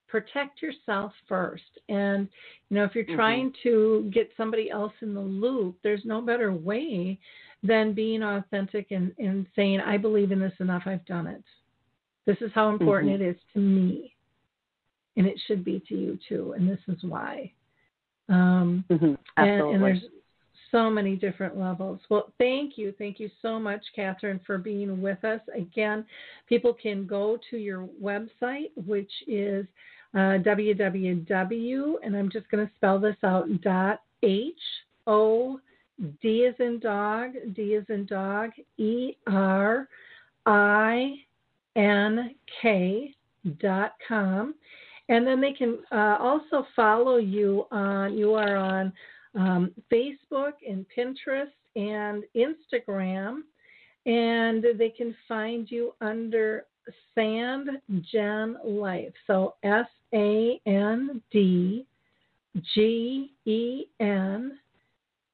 [0.09, 1.63] Protect yourself first.
[1.89, 2.29] And
[2.69, 3.17] you know, if you're mm-hmm.
[3.17, 7.19] trying to get somebody else in the loop, there's no better way
[7.63, 11.43] than being authentic and, and saying, I believe in this enough, I've done it.
[12.27, 13.23] This is how important mm-hmm.
[13.23, 14.15] it is to me.
[15.17, 16.55] And it should be to you too.
[16.57, 17.53] And this is why.
[18.29, 19.15] Um, mm-hmm.
[19.37, 20.03] and, and there's
[20.71, 22.01] so many different levels.
[22.09, 22.93] Well, thank you.
[22.99, 25.41] Thank you so much, Catherine, for being with us.
[25.55, 26.05] Again,
[26.49, 29.67] people can go to your website, which is
[30.15, 34.55] uh, www, and I'm just going to spell this out, dot H
[35.07, 35.61] O
[36.23, 39.89] D is in dog, D is in dog, E R
[40.47, 41.15] I
[41.77, 43.15] N K
[43.61, 44.55] dot com.
[45.09, 48.93] And then they can uh, also follow you on, you are on
[49.37, 53.41] um, Facebook and Pinterest and Instagram.
[54.07, 56.67] And they can find you under
[57.15, 57.71] Sand
[58.13, 59.13] Gen Life.
[59.27, 61.87] So S A N D
[62.75, 64.59] G E N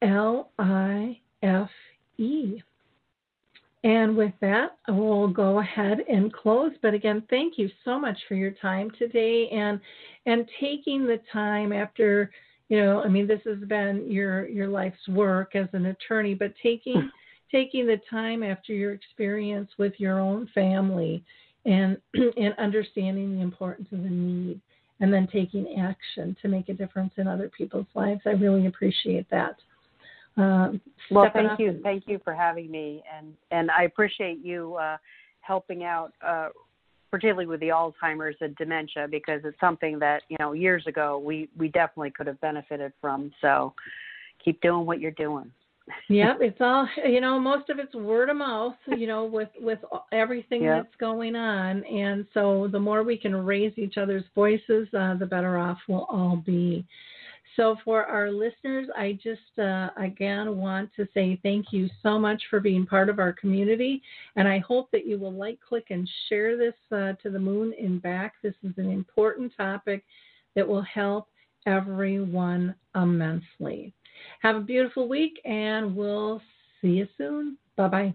[0.00, 1.70] L I F
[2.18, 2.62] E.
[3.84, 6.70] And with that, we'll go ahead and close.
[6.82, 9.80] But again, thank you so much for your time today and
[10.24, 12.30] and taking the time after
[12.72, 16.54] you know, I mean, this has been your your life's work as an attorney, but
[16.62, 17.10] taking
[17.50, 21.22] taking the time after your experience with your own family
[21.66, 24.58] and and understanding the importance of the need
[25.00, 28.22] and then taking action to make a difference in other people's lives.
[28.24, 29.56] I really appreciate that.
[30.38, 34.96] Um, well, thank you, thank you for having me, and and I appreciate you uh,
[35.42, 36.48] helping out uh,
[37.12, 41.48] particularly with the Alzheimer's and dementia, because it's something that you know years ago we
[41.56, 43.30] we definitely could have benefited from.
[43.40, 43.74] So
[44.42, 45.52] keep doing what you're doing.
[46.08, 47.38] yep, it's all you know.
[47.38, 49.78] Most of it's word of mouth, you know, with with
[50.10, 50.84] everything yep.
[50.84, 55.26] that's going on, and so the more we can raise each other's voices, uh, the
[55.26, 56.84] better off we'll all be.
[57.56, 62.42] So, for our listeners, I just uh, again want to say thank you so much
[62.48, 64.02] for being part of our community.
[64.36, 67.74] And I hope that you will like, click, and share this uh, to the moon
[67.78, 68.34] and back.
[68.42, 70.04] This is an important topic
[70.56, 71.28] that will help
[71.66, 73.92] everyone immensely.
[74.40, 76.40] Have a beautiful week, and we'll
[76.80, 77.56] see you soon.
[77.76, 78.14] Bye bye.